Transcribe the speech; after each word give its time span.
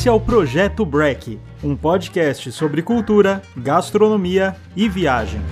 Esse 0.00 0.08
é 0.08 0.12
o 0.12 0.18
Projeto 0.18 0.82
Break, 0.86 1.38
um 1.62 1.76
podcast 1.76 2.50
sobre 2.52 2.80
cultura, 2.80 3.42
gastronomia 3.54 4.56
e 4.74 4.88
viagem. 4.88 5.42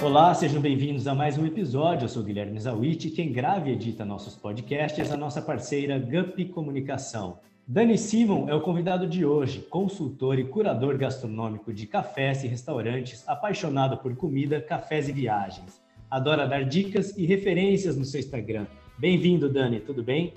Olá, 0.00 0.32
sejam 0.32 0.62
bem-vindos 0.62 1.08
a 1.08 1.16
mais 1.16 1.36
um 1.36 1.44
episódio. 1.44 2.04
Eu 2.04 2.08
sou 2.08 2.22
Guilherme 2.22 2.60
Zawit, 2.60 3.10
quem 3.10 3.32
grava 3.32 3.68
e 3.68 3.72
edita 3.72 4.04
nossos 4.04 4.36
podcasts 4.36 5.10
é 5.10 5.12
a 5.12 5.16
nossa 5.16 5.42
parceira 5.42 5.98
Gup 5.98 6.38
Comunicação. 6.54 7.40
Dani 7.66 7.98
Simon 7.98 8.48
é 8.48 8.54
o 8.54 8.60
convidado 8.60 9.08
de 9.08 9.24
hoje, 9.24 9.66
consultor 9.68 10.38
e 10.38 10.44
curador 10.44 10.96
gastronômico 10.96 11.72
de 11.72 11.88
cafés 11.88 12.44
e 12.44 12.46
restaurantes, 12.46 13.28
apaixonado 13.28 13.96
por 13.96 14.14
comida, 14.14 14.60
cafés 14.60 15.08
e 15.08 15.12
viagens. 15.12 15.79
Adora 16.10 16.44
dar 16.44 16.64
dicas 16.64 17.16
e 17.16 17.24
referências 17.24 17.96
no 17.96 18.04
seu 18.04 18.18
Instagram. 18.18 18.66
Bem-vindo, 18.98 19.48
Dani, 19.48 19.78
tudo 19.78 20.02
bem? 20.02 20.34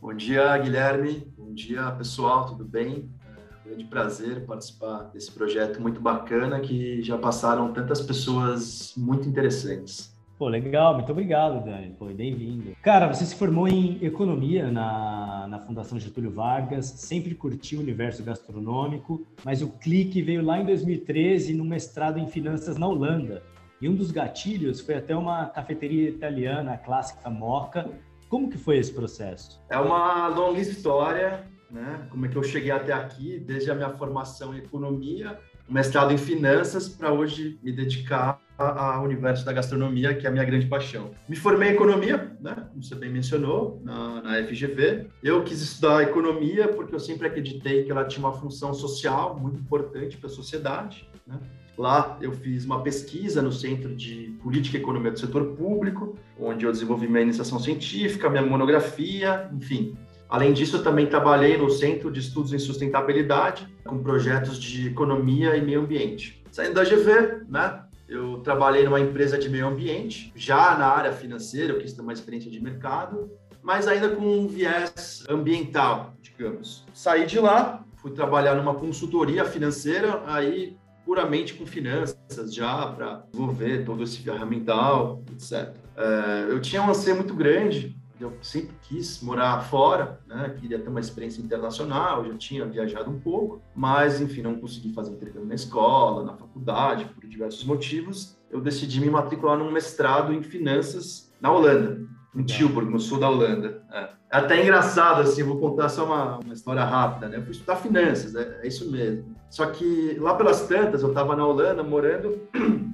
Bom 0.00 0.14
dia, 0.14 0.56
Guilherme. 0.56 1.26
Bom 1.36 1.52
dia, 1.52 1.90
pessoal, 1.90 2.46
tudo 2.46 2.64
bem? 2.64 3.10
É 3.26 3.60
um 3.60 3.68
grande 3.68 3.84
prazer 3.84 4.46
participar 4.46 5.10
desse 5.12 5.30
projeto 5.30 5.82
muito 5.82 6.00
bacana 6.00 6.60
que 6.60 7.02
já 7.02 7.18
passaram 7.18 7.74
tantas 7.74 8.00
pessoas 8.00 8.94
muito 8.96 9.28
interessantes. 9.28 10.16
Pô, 10.38 10.48
legal, 10.48 10.94
muito 10.94 11.12
obrigado, 11.12 11.62
Dani. 11.62 11.94
Foi 11.98 12.14
bem-vindo. 12.14 12.74
Cara, 12.80 13.06
você 13.06 13.26
se 13.26 13.34
formou 13.34 13.68
em 13.68 14.02
economia 14.02 14.72
na, 14.72 15.46
na 15.46 15.58
Fundação 15.58 16.00
Getúlio 16.00 16.30
Vargas, 16.30 16.86
sempre 16.86 17.34
curtiu 17.34 17.80
o 17.80 17.82
universo 17.82 18.24
gastronômico, 18.24 19.26
mas 19.44 19.60
o 19.60 19.68
clique 19.68 20.22
veio 20.22 20.42
lá 20.42 20.58
em 20.58 20.64
2013 20.64 21.52
no 21.52 21.66
mestrado 21.66 22.18
em 22.18 22.26
finanças 22.26 22.78
na 22.78 22.88
Holanda. 22.88 23.42
E 23.82 23.88
um 23.88 23.96
dos 23.96 24.12
gatilhos 24.12 24.80
foi 24.80 24.94
até 24.94 25.16
uma 25.16 25.46
cafeteria 25.46 26.08
italiana, 26.08 26.74
a 26.74 26.78
clássica 26.78 27.28
Moca. 27.28 27.90
Como 28.28 28.48
que 28.48 28.56
foi 28.56 28.78
esse 28.78 28.92
processo? 28.92 29.60
É 29.68 29.76
uma 29.76 30.28
longa 30.28 30.60
história, 30.60 31.44
né? 31.68 32.06
Como 32.08 32.24
é 32.24 32.28
que 32.28 32.36
eu 32.36 32.44
cheguei 32.44 32.70
até 32.70 32.92
aqui, 32.92 33.40
desde 33.40 33.72
a 33.72 33.74
minha 33.74 33.90
formação 33.90 34.54
em 34.54 34.58
economia, 34.58 35.36
mestrado 35.68 36.12
em 36.12 36.16
finanças, 36.16 36.88
para 36.88 37.12
hoje 37.12 37.58
me 37.60 37.72
dedicar 37.72 38.40
ao 38.56 39.02
universo 39.02 39.44
da 39.44 39.52
gastronomia, 39.52 40.14
que 40.14 40.26
é 40.26 40.28
a 40.28 40.32
minha 40.32 40.44
grande 40.44 40.66
paixão. 40.66 41.10
Me 41.28 41.34
formei 41.34 41.70
em 41.70 41.72
economia, 41.72 42.36
né, 42.40 42.68
como 42.70 42.84
você 42.84 42.94
bem 42.94 43.10
mencionou, 43.10 43.80
na, 43.82 44.22
na 44.22 44.44
FGV. 44.44 45.08
Eu 45.24 45.42
quis 45.42 45.60
estudar 45.60 46.04
economia 46.04 46.68
porque 46.68 46.94
eu 46.94 47.00
sempre 47.00 47.26
acreditei 47.26 47.82
que 47.82 47.90
ela 47.90 48.04
tinha 48.04 48.24
uma 48.24 48.32
função 48.32 48.72
social 48.72 49.36
muito 49.36 49.58
importante 49.58 50.16
para 50.18 50.28
a 50.28 50.32
sociedade. 50.32 51.10
Né? 51.26 51.36
Lá 51.76 52.18
eu 52.20 52.32
fiz 52.32 52.64
uma 52.64 52.82
pesquisa 52.82 53.40
no 53.40 53.50
Centro 53.50 53.94
de 53.94 54.36
Política 54.42 54.76
e 54.76 54.80
Economia 54.80 55.10
do 55.10 55.18
Setor 55.18 55.56
Público, 55.56 56.16
onde 56.38 56.66
eu 56.66 56.72
desenvolvi 56.72 57.08
minha 57.08 57.22
iniciação 57.22 57.58
científica, 57.58 58.28
minha 58.28 58.44
monografia, 58.44 59.48
enfim. 59.52 59.96
Além 60.28 60.52
disso, 60.52 60.76
eu 60.76 60.82
também 60.82 61.06
trabalhei 61.06 61.56
no 61.58 61.70
Centro 61.70 62.10
de 62.10 62.20
Estudos 62.20 62.52
em 62.52 62.58
Sustentabilidade, 62.58 63.68
com 63.84 64.02
projetos 64.02 64.58
de 64.58 64.88
economia 64.88 65.56
e 65.56 65.62
meio 65.62 65.80
ambiente. 65.80 66.42
Saindo 66.50 66.74
da 66.74 66.84
GV, 66.84 67.44
né, 67.48 67.82
eu 68.08 68.38
trabalhei 68.38 68.84
numa 68.84 69.00
empresa 69.00 69.38
de 69.38 69.48
meio 69.48 69.66
ambiente, 69.66 70.32
já 70.34 70.76
na 70.76 70.86
área 70.86 71.12
financeira, 71.12 71.72
eu 71.72 71.78
quis 71.78 71.92
ter 71.92 72.02
uma 72.02 72.12
experiência 72.12 72.50
de 72.50 72.62
mercado, 72.62 73.30
mas 73.62 73.86
ainda 73.86 74.08
com 74.08 74.22
um 74.22 74.48
viés 74.48 75.24
ambiental, 75.28 76.14
digamos. 76.20 76.84
Saí 76.92 77.26
de 77.26 77.38
lá, 77.38 77.84
fui 77.96 78.10
trabalhar 78.10 78.54
numa 78.54 78.74
consultoria 78.74 79.44
financeira, 79.44 80.22
aí 80.26 80.76
puramente 81.12 81.52
com 81.52 81.66
finanças 81.66 82.54
já 82.54 82.86
para 82.86 83.26
desenvolver 83.30 83.84
todo 83.84 84.02
esse 84.02 84.16
ferramental, 84.20 85.22
etc. 85.30 85.76
É, 85.94 86.46
eu 86.48 86.58
tinha 86.58 86.80
um 86.80 86.88
anseio 86.88 87.16
muito 87.16 87.34
grande 87.34 88.00
eu 88.18 88.32
sempre 88.40 88.74
quis 88.82 89.20
morar 89.20 89.60
fora, 89.62 90.20
né? 90.28 90.54
Queria 90.60 90.78
ter 90.78 90.88
uma 90.88 91.00
experiência 91.00 91.42
internacional, 91.42 92.24
já 92.24 92.34
tinha 92.36 92.64
viajado 92.64 93.10
um 93.10 93.18
pouco, 93.18 93.60
mas 93.74 94.20
enfim, 94.20 94.42
não 94.42 94.60
consegui 94.60 94.92
fazer 94.92 95.12
intercâmbio 95.12 95.48
na 95.48 95.56
escola, 95.56 96.24
na 96.24 96.34
faculdade, 96.34 97.04
por 97.06 97.26
diversos 97.26 97.64
motivos. 97.64 98.38
Eu 98.48 98.60
decidi 98.60 99.00
me 99.00 99.10
matricular 99.10 99.58
num 99.58 99.72
mestrado 99.72 100.32
em 100.32 100.40
finanças 100.40 101.32
na 101.40 101.50
Holanda, 101.50 102.00
em 102.32 102.44
Tilburg, 102.44 102.88
no 102.88 103.00
sul 103.00 103.18
da 103.18 103.28
Holanda. 103.28 103.82
É. 103.90 103.98
é. 103.98 104.10
Até 104.30 104.62
engraçado, 104.62 105.22
assim, 105.22 105.42
vou 105.42 105.58
contar 105.58 105.88
só 105.88 106.06
uma, 106.06 106.38
uma 106.38 106.54
história 106.54 106.84
rápida, 106.84 107.28
né? 107.28 107.38
Eu 107.38 107.42
fui 107.42 107.50
estudar 107.50 107.76
finanças, 107.76 108.36
é, 108.36 108.60
é 108.62 108.68
isso 108.68 108.88
mesmo. 108.90 109.31
Só 109.52 109.66
que 109.66 110.16
lá 110.18 110.34
pelas 110.34 110.66
tantas, 110.66 111.02
eu 111.02 111.10
estava 111.10 111.36
na 111.36 111.46
Holanda 111.46 111.82
morando 111.82 112.40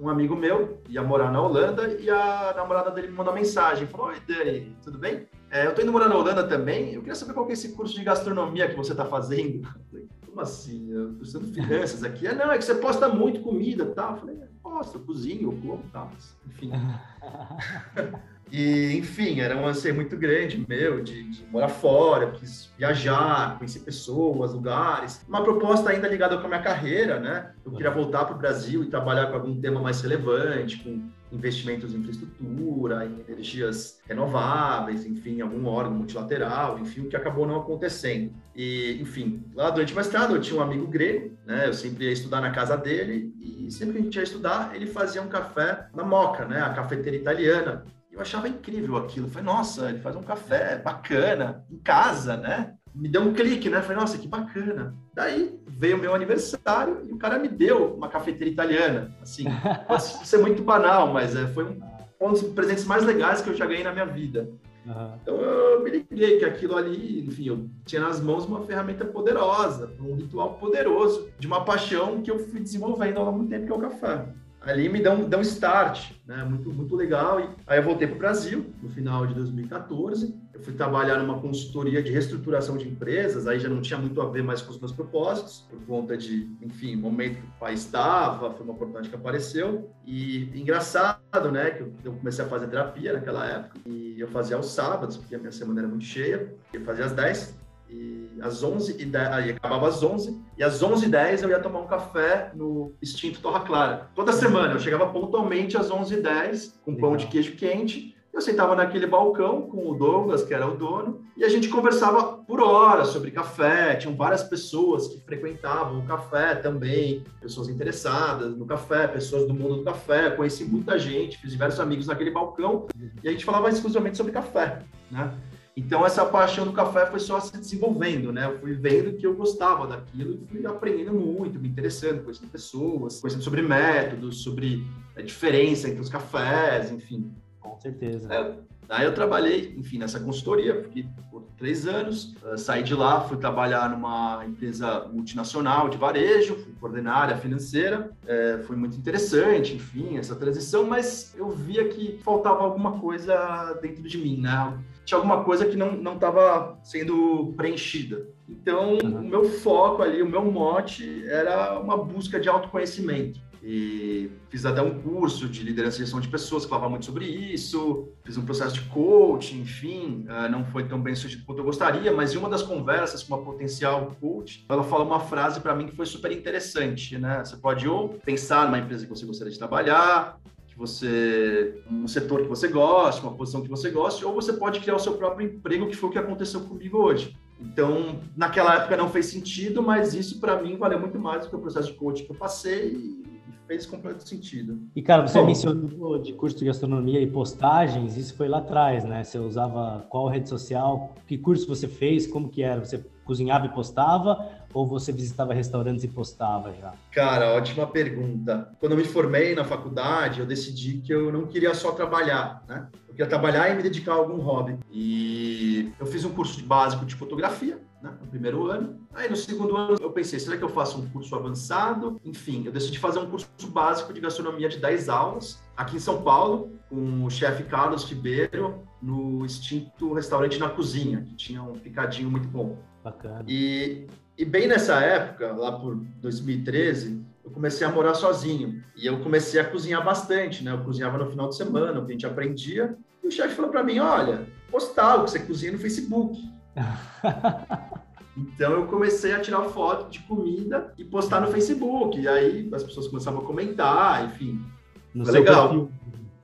um 0.00 0.08
amigo 0.08 0.34
meu 0.34 0.80
ia 0.88 1.02
morar 1.02 1.30
na 1.30 1.42
Holanda 1.42 1.86
e 2.00 2.08
a 2.08 2.54
namorada 2.56 2.90
dele 2.90 3.08
me 3.08 3.14
mandou 3.14 3.34
mensagem. 3.34 3.86
Falou: 3.86 4.06
Oi, 4.06 4.16
Dani, 4.26 4.74
tudo 4.82 4.96
bem? 4.96 5.28
É, 5.50 5.66
eu 5.66 5.74
tô 5.74 5.82
indo 5.82 5.92
morar 5.92 6.08
na 6.08 6.16
Holanda 6.16 6.48
também. 6.48 6.94
Eu 6.94 7.00
queria 7.00 7.14
saber 7.14 7.34
qual 7.34 7.44
que 7.44 7.52
é 7.52 7.54
esse 7.54 7.72
curso 7.72 7.94
de 7.94 8.02
gastronomia 8.02 8.66
que 8.66 8.74
você 8.74 8.94
tá 8.94 9.04
fazendo. 9.04 9.68
Falei, 9.90 10.08
Como 10.24 10.40
assim? 10.40 10.90
Eu 10.90 11.14
tô 11.16 11.22
estudando 11.22 11.52
finanças 11.52 12.02
aqui. 12.02 12.26
É, 12.26 12.34
não, 12.34 12.50
é 12.50 12.56
que 12.56 12.64
você 12.64 12.76
posta 12.76 13.06
muito 13.06 13.42
comida 13.42 13.84
e 13.84 13.94
tal. 13.94 14.12
Eu 14.12 14.20
falei, 14.20 14.36
é, 14.40 14.48
posto, 14.62 14.96
eu 14.96 15.02
cozinho, 15.02 15.52
eu 15.52 15.60
como 15.60 15.84
e 15.86 15.90
tal. 15.90 16.10
Enfim. 16.46 16.72
E, 18.50 18.96
enfim, 18.96 19.40
era 19.40 19.56
um 19.56 19.66
anseio 19.66 19.94
muito 19.94 20.16
grande 20.16 20.64
meu 20.68 21.02
de, 21.02 21.22
de, 21.30 21.44
morar 21.46 21.68
fora, 21.68 22.24
eu 22.24 22.32
quis 22.32 22.70
viajar, 22.76 23.56
conhecer 23.58 23.80
pessoas, 23.80 24.52
lugares. 24.52 25.24
Uma 25.28 25.42
proposta 25.42 25.90
ainda 25.90 26.08
ligada 26.08 26.36
com 26.36 26.46
a 26.46 26.48
minha 26.48 26.62
carreira, 26.62 27.20
né? 27.20 27.52
Eu 27.64 27.72
queria 27.72 27.90
voltar 27.90 28.24
para 28.24 28.34
o 28.34 28.38
Brasil 28.38 28.82
e 28.82 28.88
trabalhar 28.88 29.26
com 29.26 29.34
algum 29.34 29.60
tema 29.60 29.80
mais 29.80 30.00
relevante, 30.00 30.78
com 30.78 31.08
investimentos 31.32 31.94
em 31.94 31.98
infraestrutura, 31.98 33.06
em 33.06 33.20
energias 33.28 34.00
renováveis, 34.08 35.06
enfim, 35.06 35.40
algum 35.40 35.64
órgão 35.66 35.94
multilateral, 35.94 36.78
enfim, 36.80 37.02
o 37.02 37.08
que 37.08 37.16
acabou 37.16 37.46
não 37.46 37.60
acontecendo. 37.60 38.32
E, 38.54 38.98
enfim, 39.00 39.44
lá 39.54 39.70
durante 39.70 39.92
o 39.92 39.96
mestrado 39.96 40.34
eu 40.34 40.40
tinha 40.40 40.58
um 40.58 40.62
amigo 40.62 40.88
grego, 40.88 41.36
né? 41.46 41.68
Eu 41.68 41.72
sempre 41.72 42.06
ia 42.06 42.12
estudar 42.12 42.40
na 42.40 42.50
casa 42.50 42.76
dele 42.76 43.32
e 43.40 43.70
sempre 43.70 43.94
que 43.94 43.98
a 44.00 44.02
gente 44.02 44.16
ia 44.16 44.24
estudar, 44.24 44.74
ele 44.74 44.86
fazia 44.86 45.22
um 45.22 45.28
café 45.28 45.86
na 45.94 46.02
Moca, 46.02 46.44
né? 46.44 46.60
A 46.60 46.70
cafeteira 46.70 47.16
italiana 47.16 47.84
eu 48.20 48.22
achava 48.22 48.48
incrível 48.48 48.96
aquilo. 48.96 49.28
Falei, 49.28 49.44
nossa, 49.44 49.88
ele 49.88 49.98
faz 49.98 50.14
um 50.14 50.22
café 50.22 50.76
bacana, 50.76 51.64
em 51.70 51.78
casa, 51.78 52.36
né? 52.36 52.74
Me 52.94 53.08
deu 53.08 53.22
um 53.22 53.32
clique, 53.32 53.70
né? 53.70 53.80
Falei, 53.80 53.96
nossa, 53.96 54.18
que 54.18 54.28
bacana. 54.28 54.94
Daí 55.14 55.58
veio 55.66 55.96
o 55.96 56.00
meu 56.00 56.14
aniversário 56.14 57.06
e 57.08 57.12
o 57.12 57.16
cara 57.16 57.38
me 57.38 57.48
deu 57.48 57.94
uma 57.94 58.08
cafeteira 58.08 58.52
italiana. 58.52 59.16
Assim, 59.22 59.44
pode 59.88 60.02
ser 60.02 60.38
muito 60.38 60.62
banal, 60.62 61.12
mas 61.12 61.34
é, 61.34 61.46
foi 61.46 61.64
um, 61.64 61.80
um 62.20 62.32
dos 62.32 62.42
presentes 62.42 62.84
mais 62.84 63.04
legais 63.04 63.40
que 63.40 63.48
eu 63.48 63.54
já 63.54 63.64
ganhei 63.64 63.84
na 63.84 63.92
minha 63.92 64.06
vida. 64.06 64.50
Uhum. 64.84 65.14
Então 65.22 65.36
eu 65.36 65.82
me 65.82 65.90
liguei 65.90 66.38
que 66.38 66.44
aquilo 66.44 66.76
ali, 66.76 67.26
enfim, 67.26 67.48
eu 67.48 67.68
tinha 67.84 68.00
nas 68.00 68.20
mãos 68.20 68.46
uma 68.46 68.62
ferramenta 68.62 69.04
poderosa, 69.04 69.92
um 70.00 70.14
ritual 70.14 70.54
poderoso, 70.54 71.28
de 71.38 71.46
uma 71.46 71.64
paixão 71.64 72.22
que 72.22 72.30
eu 72.30 72.38
fui 72.38 72.60
desenvolvendo 72.60 73.18
ao 73.18 73.26
longo 73.26 73.44
do 73.44 73.48
tempo, 73.48 73.66
que 73.66 73.72
é 73.72 73.74
o 73.74 73.80
café 73.80 74.26
ali 74.60 74.88
me 74.88 75.00
dá 75.00 75.12
um, 75.12 75.28
dá 75.28 75.38
um 75.38 75.42
start, 75.42 76.12
né? 76.26 76.44
Muito, 76.44 76.72
muito 76.72 76.94
legal. 76.94 77.40
E 77.40 77.48
aí 77.66 77.78
eu 77.78 77.82
voltei 77.82 78.06
para 78.06 78.16
o 78.16 78.18
Brasil 78.18 78.72
no 78.82 78.88
final 78.90 79.26
de 79.26 79.34
2014. 79.34 80.38
Eu 80.52 80.60
fui 80.60 80.74
trabalhar 80.74 81.18
numa 81.18 81.40
consultoria 81.40 82.02
de 82.02 82.12
reestruturação 82.12 82.76
de 82.76 82.86
empresas, 82.86 83.46
aí 83.46 83.58
já 83.58 83.68
não 83.68 83.80
tinha 83.80 83.98
muito 83.98 84.20
a 84.20 84.28
ver 84.28 84.42
mais 84.42 84.60
com 84.60 84.70
os 84.70 84.78
meus 84.78 84.92
propósitos, 84.92 85.66
por 85.70 85.80
conta 85.86 86.16
de, 86.16 86.54
enfim, 86.60 86.96
momento 86.96 87.40
que 87.40 87.46
o 87.46 87.58
país 87.58 87.80
estava, 87.80 88.52
foi 88.52 88.64
uma 88.64 88.74
oportunidade 88.74 89.08
que 89.08 89.14
apareceu. 89.14 89.90
E 90.04 90.50
engraçado, 90.54 91.50
né, 91.50 91.70
que 91.70 91.82
eu 92.04 92.12
comecei 92.12 92.44
a 92.44 92.48
fazer 92.48 92.66
terapia 92.66 93.14
naquela 93.14 93.46
época, 93.46 93.78
e 93.86 94.20
eu 94.20 94.28
fazia 94.28 94.56
aos 94.56 94.66
sábados, 94.66 95.16
porque 95.16 95.34
a 95.34 95.38
minha 95.38 95.52
semana 95.52 95.80
era 95.80 95.88
muito 95.88 96.04
cheia, 96.04 96.54
eu 96.74 96.82
fazia 96.82 97.06
às 97.06 97.12
10, 97.12 97.56
e 97.92 98.38
às 98.40 98.62
11 98.62 98.96
e 99.00 99.04
10, 99.04 99.28
aí 99.28 99.50
acabava 99.50 99.88
às 99.88 100.02
11 100.02 100.40
e 100.56 100.62
às 100.62 100.82
11 100.82 101.06
e 101.06 101.08
10 101.08 101.42
eu 101.42 101.50
ia 101.50 101.60
tomar 101.60 101.80
um 101.80 101.86
café 101.86 102.50
no 102.54 102.92
extinto 103.02 103.40
Torra 103.40 103.60
Clara. 103.60 104.10
Toda 104.14 104.32
semana 104.32 104.74
eu 104.74 104.78
chegava 104.78 105.06
pontualmente 105.06 105.76
às 105.76 105.90
11 105.90 106.14
e 106.14 106.22
10 106.22 106.80
com 106.84 106.94
pão 106.94 107.16
de 107.16 107.26
queijo 107.26 107.56
quente. 107.56 108.16
Eu 108.32 108.40
sentava 108.40 108.76
naquele 108.76 109.08
balcão 109.08 109.62
com 109.62 109.90
o 109.90 109.94
Douglas, 109.94 110.44
que 110.44 110.54
era 110.54 110.64
o 110.64 110.76
dono, 110.76 111.20
e 111.36 111.42
a 111.42 111.48
gente 111.48 111.68
conversava 111.68 112.38
por 112.38 112.60
horas 112.60 113.08
sobre 113.08 113.32
café. 113.32 113.96
Tinham 113.96 114.14
várias 114.14 114.44
pessoas 114.44 115.08
que 115.08 115.18
frequentavam 115.18 115.98
o 115.98 116.06
café 116.06 116.54
também, 116.54 117.24
pessoas 117.40 117.68
interessadas 117.68 118.56
no 118.56 118.64
café, 118.66 119.08
pessoas 119.08 119.48
do 119.48 119.52
mundo 119.52 119.78
do 119.78 119.82
café. 119.82 120.30
Conheci 120.30 120.64
muita 120.64 120.96
gente, 120.96 121.38
fiz 121.38 121.50
diversos 121.50 121.80
amigos 121.80 122.06
naquele 122.06 122.30
balcão, 122.30 122.86
e 123.20 123.28
a 123.28 123.32
gente 123.32 123.44
falava 123.44 123.68
exclusivamente 123.68 124.16
sobre 124.16 124.30
café, 124.30 124.82
né? 125.10 125.34
Então, 125.76 126.04
essa 126.04 126.24
paixão 126.26 126.64
do 126.64 126.72
café 126.72 127.06
foi 127.06 127.20
só 127.20 127.40
se 127.40 127.56
desenvolvendo, 127.56 128.32
né? 128.32 128.46
Eu 128.46 128.58
fui 128.58 128.74
vendo 128.74 129.16
que 129.16 129.26
eu 129.26 129.34
gostava 129.34 129.86
daquilo 129.86 130.34
e 130.34 130.46
fui 130.46 130.66
aprendendo 130.66 131.12
muito, 131.12 131.58
me 131.58 131.68
interessando, 131.68 132.22
conhecendo 132.22 132.50
pessoas, 132.50 133.20
conhecendo 133.20 133.44
sobre 133.44 133.62
métodos, 133.62 134.42
sobre 134.42 134.86
a 135.16 135.22
diferença 135.22 135.88
entre 135.88 136.00
os 136.00 136.08
cafés, 136.08 136.90
enfim. 136.90 137.32
Com 137.60 137.78
certeza. 137.78 138.32
É, 138.32 138.54
Daí 138.90 139.04
eu 139.04 139.14
trabalhei, 139.14 139.72
enfim, 139.78 139.98
nessa 139.98 140.18
consultoria, 140.18 140.82
fiquei 140.82 141.06
por 141.30 141.44
três 141.56 141.86
anos, 141.86 142.34
uh, 142.42 142.58
saí 142.58 142.82
de 142.82 142.92
lá, 142.92 143.20
fui 143.20 143.36
trabalhar 143.36 143.88
numa 143.88 144.44
empresa 144.44 145.06
multinacional 145.12 145.88
de 145.88 145.96
varejo, 145.96 146.56
fui 146.56 146.72
coordenar 146.80 147.16
a 147.16 147.20
área 147.20 147.36
financeira, 147.36 148.10
é, 148.26 148.58
foi 148.64 148.74
muito 148.74 148.96
interessante, 148.96 149.76
enfim, 149.76 150.18
essa 150.18 150.34
transição, 150.34 150.88
mas 150.88 151.32
eu 151.38 151.50
via 151.50 151.88
que 151.88 152.18
faltava 152.24 152.64
alguma 152.64 152.98
coisa 152.98 153.78
dentro 153.80 154.02
de 154.02 154.18
mim, 154.18 154.40
né? 154.40 154.76
Tinha 155.04 155.18
alguma 155.18 155.42
coisa 155.44 155.66
que 155.66 155.76
não 155.76 156.14
estava 156.14 156.78
sendo 156.82 157.52
preenchida. 157.56 158.28
Então, 158.48 158.98
uhum. 159.02 159.20
o 159.20 159.22
meu 159.22 159.44
foco 159.44 160.02
ali, 160.02 160.22
o 160.22 160.28
meu 160.28 160.44
mote 160.44 161.24
era 161.26 161.78
uma 161.78 161.96
busca 161.96 162.38
de 162.38 162.48
autoconhecimento 162.48 163.40
e 163.62 164.30
fiz 164.48 164.64
até 164.64 164.80
um 164.80 165.00
curso 165.00 165.46
de 165.46 165.62
liderança 165.62 165.98
e 165.98 166.00
gestão 166.00 166.18
de 166.18 166.28
pessoas 166.28 166.64
que 166.64 166.70
falava 166.70 166.88
muito 166.88 167.04
sobre 167.04 167.26
isso, 167.26 168.08
fiz 168.24 168.36
um 168.36 168.44
processo 168.44 168.74
de 168.74 168.80
coaching, 168.82 169.60
enfim, 169.60 170.24
eh, 170.28 170.48
não 170.48 170.64
foi 170.64 170.88
tão 170.88 171.00
bem 171.00 171.14
sucedido 171.14 171.44
quanto 171.44 171.58
eu 171.58 171.64
gostaria, 171.64 172.10
mas 172.12 172.32
em 172.32 172.38
uma 172.38 172.48
das 172.48 172.62
conversas 172.62 173.22
com 173.22 173.34
uma 173.34 173.44
potencial 173.44 174.16
coach, 174.18 174.64
ela 174.68 174.82
falou 174.82 175.06
uma 175.06 175.20
frase 175.20 175.60
para 175.60 175.74
mim 175.74 175.86
que 175.86 175.94
foi 175.94 176.06
super 176.06 176.32
interessante, 176.32 177.18
né? 177.18 177.44
Você 177.44 177.56
pode 177.56 177.86
ou 177.86 178.08
pensar 178.24 178.64
numa 178.64 178.78
empresa 178.78 179.04
que 179.04 179.10
você 179.10 179.26
gostaria 179.26 179.52
de 179.52 179.58
trabalhar, 179.58 180.38
você 180.80 181.74
um 181.90 182.08
setor 182.08 182.40
que 182.42 182.48
você 182.48 182.66
gosta, 182.68 183.22
uma 183.22 183.36
posição 183.36 183.60
que 183.60 183.68
você 183.68 183.90
gosta, 183.90 184.26
ou 184.26 184.34
você 184.34 184.54
pode 184.54 184.80
criar 184.80 184.96
o 184.96 184.98
seu 184.98 185.12
próprio 185.12 185.46
emprego, 185.46 185.86
que 185.86 185.94
foi 185.94 186.08
o 186.08 186.12
que 186.12 186.18
aconteceu 186.18 186.62
comigo 186.62 186.96
hoje. 186.96 187.36
Então, 187.60 188.18
naquela 188.34 188.76
época 188.76 188.96
não 188.96 189.10
fez 189.10 189.26
sentido, 189.26 189.82
mas 189.82 190.14
isso 190.14 190.40
para 190.40 190.62
mim 190.62 190.78
valeu 190.78 190.98
muito 190.98 191.18
mais 191.18 191.44
do 191.44 191.50
que 191.50 191.56
o 191.56 191.58
processo 191.58 191.88
de 191.88 191.98
coaching 191.98 192.24
que 192.24 192.32
eu 192.32 192.36
passei 192.36 193.20
fez 193.66 193.84
completo 193.84 194.26
sentido. 194.26 194.80
E, 194.96 195.02
cara, 195.02 195.28
você 195.28 195.38
Bom, 195.38 195.46
mencionou 195.46 196.18
de 196.18 196.32
curso 196.32 196.56
de 196.56 196.64
gastronomia 196.64 197.20
e 197.20 197.26
postagens, 197.26 198.16
isso 198.16 198.34
foi 198.34 198.48
lá 198.48 198.58
atrás, 198.58 199.04
né? 199.04 199.22
Você 199.22 199.38
usava 199.38 200.06
qual 200.08 200.28
rede 200.28 200.48
social? 200.48 201.14
Que 201.26 201.36
curso 201.36 201.68
você 201.68 201.86
fez? 201.86 202.26
Como 202.26 202.48
que 202.48 202.62
era? 202.62 202.82
Você 202.82 203.04
cozinhava 203.24 203.66
e 203.66 203.68
postava 203.68 204.59
ou 204.72 204.86
você 204.86 205.12
visitava 205.12 205.52
restaurantes 205.52 206.04
e 206.04 206.08
postava 206.08 206.72
já? 206.80 206.94
Cara, 207.12 207.54
ótima 207.54 207.86
pergunta. 207.86 208.70
Quando 208.78 208.92
eu 208.92 208.98
me 208.98 209.04
formei 209.04 209.54
na 209.54 209.64
faculdade, 209.64 210.40
eu 210.40 210.46
decidi 210.46 210.98
que 210.98 211.12
eu 211.12 211.32
não 211.32 211.46
queria 211.46 211.74
só 211.74 211.92
trabalhar, 211.92 212.64
né? 212.68 212.88
Eu 213.08 213.14
queria 213.14 213.26
trabalhar 213.26 213.70
e 213.70 213.76
me 213.76 213.82
dedicar 213.82 214.12
a 214.12 214.16
algum 214.16 214.38
hobby. 214.38 214.78
E 214.90 215.92
eu 215.98 216.06
fiz 216.06 216.24
um 216.24 216.30
curso 216.30 216.62
básico 216.64 217.04
de 217.04 217.14
fotografia, 217.14 217.80
né, 218.00 218.12
no 218.20 218.26
primeiro 218.28 218.66
ano. 218.66 219.00
Aí 219.12 219.28
no 219.28 219.36
segundo 219.36 219.76
ano 219.76 219.96
eu 220.00 220.10
pensei, 220.10 220.38
será 220.38 220.56
que 220.56 220.64
eu 220.64 220.68
faço 220.68 220.98
um 220.98 221.08
curso 221.10 221.34
avançado? 221.34 222.20
Enfim, 222.24 222.62
eu 222.64 222.72
decidi 222.72 222.98
fazer 222.98 223.18
um 223.18 223.26
curso 223.26 223.48
básico 223.68 224.12
de 224.12 224.20
gastronomia 224.20 224.68
de 224.68 224.78
10 224.78 225.08
aulas 225.08 225.62
aqui 225.76 225.96
em 225.96 226.00
São 226.00 226.22
Paulo, 226.22 226.72
com 226.88 227.24
o 227.24 227.30
chefe 227.30 227.64
Carlos 227.64 228.04
Ribeiro, 228.04 228.82
no 229.02 229.44
extinto 229.44 230.12
restaurante 230.12 230.58
na 230.58 230.68
cozinha, 230.68 231.22
que 231.22 231.34
tinha 231.34 231.62
um 231.62 231.72
picadinho 231.72 232.30
muito 232.30 232.48
bom. 232.48 232.78
Bacana. 233.02 233.44
E, 233.48 234.06
e 234.40 234.44
bem 234.46 234.66
nessa 234.66 234.98
época, 235.00 235.52
lá 235.52 235.72
por 235.72 235.96
2013, 236.22 237.22
eu 237.44 237.50
comecei 237.50 237.86
a 237.86 237.92
morar 237.92 238.14
sozinho. 238.14 238.82
E 238.96 239.04
eu 239.04 239.20
comecei 239.20 239.60
a 239.60 239.64
cozinhar 239.64 240.02
bastante, 240.02 240.64
né? 240.64 240.72
Eu 240.72 240.82
cozinhava 240.82 241.18
no 241.18 241.28
final 241.28 241.50
de 241.50 241.56
semana, 241.56 242.00
o 242.00 242.06
que 242.06 242.12
a 242.12 242.14
gente 242.14 242.24
aprendia. 242.24 242.96
E 243.22 243.28
o 243.28 243.30
chefe 243.30 243.54
falou 243.54 243.70
para 243.70 243.82
mim, 243.82 243.98
olha, 243.98 244.46
postar 244.70 245.16
o 245.16 245.24
que 245.24 245.30
você 245.30 245.40
cozinha 245.40 245.72
no 245.72 245.78
Facebook. 245.78 246.40
Então 248.36 248.72
eu 248.72 248.86
comecei 248.86 249.32
a 249.34 249.40
tirar 249.40 249.62
foto 249.64 250.08
de 250.08 250.20
comida 250.20 250.94
e 250.96 251.04
postar 251.04 251.40
no 251.42 251.48
Facebook. 251.48 252.18
E 252.18 252.26
aí 252.26 252.70
as 252.72 252.82
pessoas 252.82 253.08
começavam 253.08 253.42
a 253.42 253.44
comentar, 253.44 254.24
enfim. 254.24 254.64
No 255.12 255.26
foi 255.26 255.34
legal. 255.34 255.68
Perfil. 255.68 255.90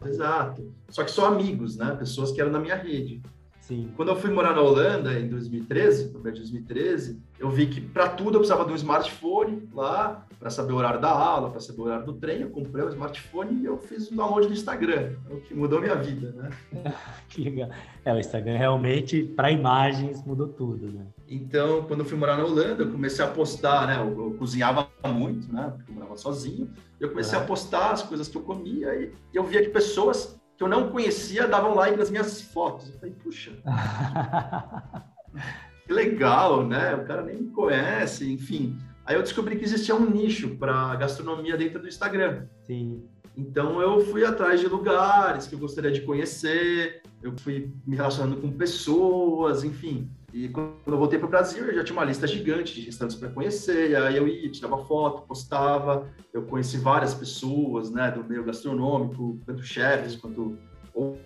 Exato. 0.05 0.75
Só 0.91 1.05
que 1.05 1.11
só 1.11 1.27
amigos, 1.29 1.77
né? 1.77 1.95
Pessoas 1.97 2.33
que 2.33 2.41
eram 2.41 2.51
na 2.51 2.59
minha 2.59 2.75
rede. 2.75 3.23
Sim. 3.67 3.91
Quando 3.97 4.11
eu 4.11 4.17
fui 4.17 4.31
morar 4.31 4.55
na 4.55 4.63
Holanda 4.63 5.19
em 5.19 5.29
2013, 5.29 6.13
no 6.13 6.21
2013, 6.21 7.21
eu 7.37 7.51
vi 7.51 7.67
que 7.67 7.81
para 7.81 8.09
tudo 8.11 8.37
eu 8.37 8.39
precisava 8.39 8.65
de 8.65 8.71
um 8.71 8.77
smartphone 8.77 9.69
lá, 9.75 10.25
para 10.39 10.51
saber 10.51 10.73
o 10.73 10.77
horário 10.77 11.01
da 11.01 11.11
aula, 11.11 11.51
para 11.51 11.59
saber 11.59 11.81
o 11.81 11.85
horário 11.85 12.07
do 12.07 12.13
trem. 12.13 12.43
Eu 12.43 12.51
comprei 12.51 12.85
o 12.85 12.89
smartphone 12.91 13.61
e 13.61 13.65
eu 13.65 13.77
fiz 13.77 14.09
o 14.09 14.15
download 14.15 14.47
do 14.47 14.53
Instagram, 14.53 15.17
é 15.29 15.35
o 15.35 15.41
que 15.41 15.53
mudou 15.53 15.81
minha 15.81 15.97
vida, 15.97 16.31
né? 16.31 16.51
que 17.29 17.43
legal. 17.43 17.69
É, 18.05 18.15
o 18.15 18.21
Instagram 18.21 18.57
realmente, 18.57 19.25
para 19.25 19.51
imagens, 19.51 20.25
mudou 20.25 20.47
tudo, 20.47 20.87
né? 20.87 21.05
Então, 21.29 21.83
quando 21.89 22.01
eu 22.01 22.07
fui 22.07 22.17
morar 22.17 22.37
na 22.37 22.45
Holanda, 22.45 22.85
eu 22.85 22.93
comecei 22.93 23.25
a 23.25 23.29
postar, 23.29 23.89
né? 23.89 23.97
Eu, 23.97 24.27
eu 24.27 24.35
cozinhava 24.35 24.89
muito, 25.13 25.53
né? 25.53 25.73
Porque 25.77 25.91
eu 25.91 25.95
morava 25.97 26.17
sozinho. 26.17 26.71
Eu 27.01 27.09
comecei 27.09 27.37
a 27.37 27.43
postar 27.43 27.91
as 27.91 28.03
coisas 28.03 28.29
que 28.29 28.39
eu 28.39 28.43
comia 28.43 28.95
e 28.95 29.11
eu 29.35 29.43
via 29.43 29.61
que 29.61 29.71
pessoas 29.71 30.41
que 30.57 30.63
eu 30.63 30.69
não 30.69 30.91
conhecia 30.91 31.47
davam 31.47 31.75
like 31.75 31.97
nas 31.97 32.11
minhas 32.11 32.41
fotos. 32.41 32.89
Eu 32.89 32.99
falei, 32.99 33.15
puxa, 33.23 33.53
que 35.87 35.93
legal, 35.93 36.67
né? 36.67 36.95
O 36.95 37.05
cara 37.05 37.23
nem 37.23 37.43
me 37.43 37.51
conhece, 37.51 38.33
enfim. 38.33 38.79
Aí 39.05 39.15
eu 39.15 39.23
descobri 39.23 39.57
que 39.57 39.65
existia 39.65 39.95
um 39.95 40.11
nicho 40.11 40.57
para 40.57 40.97
gastronomia 40.97 41.57
dentro 41.57 41.81
do 41.81 41.89
Instagram. 41.89 42.47
Sim. 42.67 43.05
Então 43.37 43.81
eu 43.83 44.01
fui 44.07 44.25
atrás 44.25 44.61
de 44.61 44.67
lugares 44.67 45.47
que 45.47 45.55
eu 45.55 45.59
gostaria 45.59 45.93
de 45.93 46.01
conhecer, 46.01 47.03
eu 47.23 47.37
fui 47.37 47.71
me 47.87 47.95
relacionando 47.95 48.41
com 48.41 48.51
pessoas, 48.51 49.63
enfim. 49.63 50.11
E 50.37 50.51
quando 50.51 50.75
eu 50.87 50.99
voltei 50.99 51.19
para 51.19 51.27
o 51.27 51.31
Brasil, 51.31 51.65
eu 51.65 51.75
já 51.75 51.83
tinha 51.83 51.97
uma 51.97 52.05
lista 52.05 52.27
gigante 52.27 52.75
de 52.75 52.83
restaurantes 52.83 53.17
para 53.17 53.31
conhecer. 53.31 53.93
E 53.93 53.97
aí 53.97 54.19
eu 54.19 54.29
ia, 54.29 54.51
tirava 54.51 54.77
foto, 54.85 55.23
postava. 55.27 56.07
Eu 56.31 56.43
conheci 56.43 56.77
várias 56.77 57.15
pessoas, 57.15 57.91
né, 57.91 58.11
do 58.11 58.23
meio 58.23 58.45
gastronômico, 58.45 59.41
tanto 59.47 59.63
chefes 59.63 60.15
quanto 60.15 60.59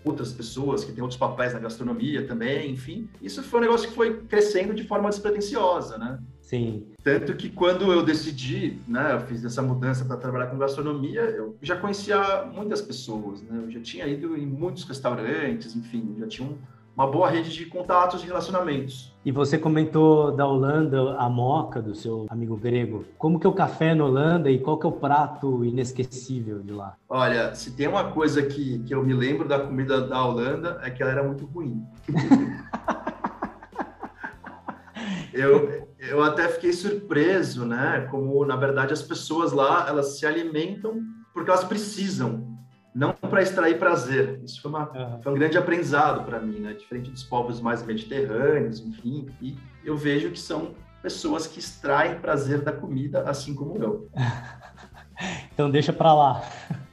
outras 0.05 0.33
pessoas 0.33 0.85
que 0.85 0.93
têm 0.93 1.03
outros 1.03 1.19
papéis 1.19 1.53
na 1.53 1.59
gastronomia 1.59 2.25
também, 2.25 2.71
enfim. 2.71 3.09
Isso 3.21 3.43
foi 3.43 3.59
um 3.59 3.63
negócio 3.63 3.89
que 3.89 3.95
foi 3.97 4.17
crescendo 4.23 4.75
de 4.75 4.85
forma 4.85 5.09
despretensiosa, 5.09 5.99
né? 5.99 6.21
Sim. 6.41 6.87
Tanto 7.03 7.35
que 7.35 7.49
quando 7.49 7.93
eu 7.93 8.05
decidi, 8.05 8.79
né, 8.87 9.15
eu 9.15 9.21
fiz 9.21 9.45
essa 9.45 9.63
mudança 9.63 10.05
para 10.05 10.17
trabalhar 10.17 10.49
com 10.49 10.59
gastronomia, 10.59 11.21
eu 11.21 11.57
já 11.63 11.77
conhecia 11.77 12.45
muitas 12.45 12.81
pessoas, 12.81 13.43
né? 13.43 13.61
Eu 13.65 13.71
já 13.71 13.81
tinha 13.81 14.07
ido 14.07 14.37
em 14.37 14.47
muitos 14.47 14.85
restaurantes, 14.85 15.75
enfim, 15.75 16.17
já 16.19 16.27
tinha 16.27 16.49
um 16.49 16.59
uma 16.97 17.07
boa 17.07 17.31
rede 17.31 17.51
de 17.51 17.67
contatos 17.67 18.23
e 18.23 18.27
relacionamentos. 18.27 19.15
E 19.25 19.31
você 19.31 19.59
comentou 19.59 20.33
da 20.33 20.47
Holanda, 20.47 21.17
a 21.17 21.29
moca 21.29 21.81
do 21.81 21.95
seu 21.95 22.27
amigo 22.29 22.57
grego. 22.57 23.05
Como 23.19 23.39
que 23.39 23.47
é 23.47 23.51
o 23.51 23.53
café 23.53 23.95
na 23.95 24.05
Holanda 24.05 24.51
e 24.51 24.59
qual 24.59 24.79
que 24.79 24.87
é 24.87 24.89
o 24.89 24.93
prato 24.93 25.65
inesquecível 25.65 26.61
de 26.61 26.73
lá? 26.73 26.97
Olha, 27.09 27.55
se 27.55 27.73
tem 27.73 27.87
uma 27.87 28.13
coisa 28.13 28.43
que, 28.43 28.79
que 28.81 28.95
eu 28.95 29.03
me 29.03 29.13
lembro 29.13 29.47
da 29.47 29.61
comida 29.61 30.07
da 30.07 30.25
Holanda 30.25 30.81
é 30.83 30.91
que 30.91 31.03
ela 31.03 31.13
era 31.13 31.23
muito 31.23 31.45
ruim. 31.47 31.85
eu, 35.33 35.89
eu 35.99 36.23
até 36.23 36.49
fiquei 36.49 36.73
surpreso, 36.73 37.67
né? 37.67 38.07
Como, 38.11 38.45
na 38.45 38.57
verdade, 38.57 38.93
as 38.93 39.03
pessoas 39.03 39.53
lá, 39.53 39.87
elas 39.89 40.19
se 40.19 40.27
alimentam 40.27 41.01
porque 41.33 41.51
elas 41.51 41.65
precisam 41.65 42.50
não 42.95 43.13
para 43.13 43.43
extrair 43.43 43.79
prazer. 43.79 44.41
Isso 44.45 44.61
foi, 44.61 44.71
uma, 44.71 44.91
uhum. 44.91 45.23
foi 45.23 45.33
um 45.33 45.35
grande 45.35 45.57
aprendizado 45.57 46.25
para 46.25 46.41
mim, 46.41 46.59
né? 46.59 46.73
Diferente 46.73 47.11
dos 47.11 47.23
povos 47.23 47.61
mais 47.61 47.85
mediterrâneos, 47.85 48.81
enfim. 48.81 49.29
E 49.41 49.57
eu 49.85 49.97
vejo 49.97 50.31
que 50.31 50.39
são 50.39 50.75
pessoas 51.03 51.47
que 51.47 51.59
extraem 51.59 52.19
prazer 52.19 52.63
da 52.63 52.73
comida, 52.73 53.23
assim 53.23 53.55
como 53.55 53.77
eu. 53.77 54.09
então 55.53 55.71
deixa 55.71 55.93
para 55.93 56.13
lá. 56.13 56.43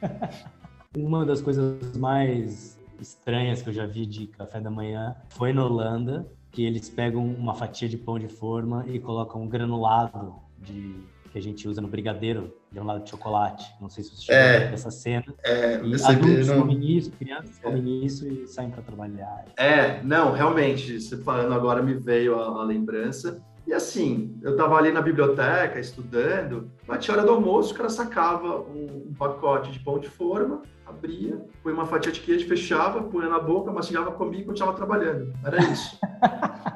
uma 0.96 1.25
das 1.25 1.42
coisas 1.42 1.98
mais 1.98 2.77
estranhas 3.00 3.62
que 3.62 3.70
eu 3.70 3.74
já 3.74 3.86
vi 3.86 4.06
de 4.06 4.27
café 4.27 4.60
da 4.60 4.72
manhã 4.72 5.16
foi 5.30 5.54
na 5.54 5.63
Holanda, 5.63 6.27
que 6.51 6.63
eles 6.63 6.89
pegam 6.89 7.25
uma 7.25 7.54
fatia 7.54 7.88
de 7.88 7.98
pão 7.98 8.18
de 8.18 8.27
forma 8.27 8.86
e 8.88 9.00
colocam 9.00 9.42
um 9.42 9.48
granulado 9.48 10.36
de 10.58 10.96
que 11.38 11.39
a 11.39 11.41
gente 11.41 11.67
usa 11.67 11.79
no 11.79 11.88
brigadeiro, 11.88 12.51
de 12.72 12.79
um 12.79 12.84
lado 12.84 13.03
de 13.03 13.12
chocolate. 13.12 13.72
Não 13.79 13.89
sei 13.89 14.03
se 14.03 14.15
você 14.15 14.22
chegou 14.24 14.41
é, 14.41 14.74
essa 14.74 14.89
cena. 14.89 15.25
É, 15.44 15.75
adultos 15.75 16.48
não... 16.48 16.62
comem 16.62 16.98
isso, 16.98 17.12
crianças 17.12 17.60
é. 17.60 17.62
comem 17.62 18.03
isso 18.03 18.27
e 18.27 18.48
saem 18.48 18.72
para 18.72 18.82
trabalhar. 18.82 19.46
É, 19.56 20.01
não, 20.01 20.32
realmente, 20.32 21.00
você 21.00 21.15
falando 21.17 21.53
agora 21.53 21.84
me 21.84 21.94
veio 21.94 22.39
a, 22.39 22.62
a 22.62 22.63
lembrança. 22.63 23.39
E 23.67 23.74
assim, 23.74 24.36
eu 24.41 24.51
estava 24.51 24.77
ali 24.77 24.91
na 24.91 25.01
biblioteca 25.01 25.79
estudando, 25.79 26.72
batia 26.88 27.13
hora 27.13 27.24
do 27.24 27.34
almoço, 27.34 27.74
o 27.74 27.77
cara 27.77 27.89
sacava 27.89 28.62
um, 28.62 29.10
um, 29.10 29.13
pacote 29.13 29.72
de 29.72 29.79
pão 29.79 30.00
de 30.00 30.08
forma, 30.08 30.62
abria, 30.86 31.38
põe 31.62 31.74
uma 31.74 31.86
fatia 31.86 32.12
de 32.12 32.22
queijo, 32.22 32.48
fechava, 32.48 33.03
punha 33.03 33.27
na 33.27 33.39
boca, 33.39 33.72
mastigava 33.72 34.12
comigo 34.12 34.44
e 34.44 34.46
continuava 34.46 34.77
trabalhando. 34.77 35.34
Era 35.44 35.60
isso. 35.60 36.00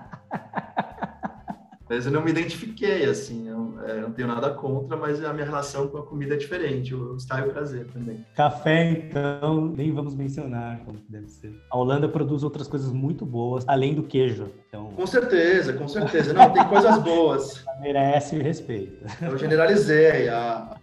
Mas 1.92 2.06
eu 2.06 2.12
não 2.14 2.24
me 2.24 2.32
identifiquei, 2.32 3.04
assim, 3.04 3.51
é, 3.88 4.02
não 4.02 4.12
tenho 4.12 4.28
nada 4.28 4.50
contra, 4.52 4.96
mas 4.98 5.24
a 5.24 5.34
minha 5.34 5.46
relação 5.46 5.88
com 5.88 5.98
a 5.98 6.06
comida 6.06 6.36
é 6.36 6.38
diferente, 6.38 6.94
o 6.94 7.16
style 7.18 7.48
e 7.48 7.50
o 7.50 7.54
prazer 7.54 7.88
também. 7.88 8.26
Café, 8.36 8.92
então, 8.92 9.68
nem 9.68 9.92
vamos 9.92 10.16
mencionar 10.16 10.80
como 10.86 11.00
deve 11.10 11.28
ser. 11.28 11.54
A 11.70 11.78
Holanda 11.78 12.08
produz 12.08 12.44
outras 12.44 12.68
coisas 12.68 12.92
muito 12.92 13.26
boas, 13.26 13.64
além 13.68 13.94
do 13.94 14.04
queijo. 14.04 14.52
Então... 14.68 14.92
Com 14.92 15.08
certeza, 15.08 15.74
com 15.74 15.88
certeza. 15.88 16.34
Não, 16.34 16.52
tem 16.52 16.66
coisas 16.68 16.98
boas. 17.00 17.64
Merece 17.82 18.38
respeito. 18.38 19.06
Eu 19.22 19.38
generalizei. 19.38 20.30
A, 20.30 20.78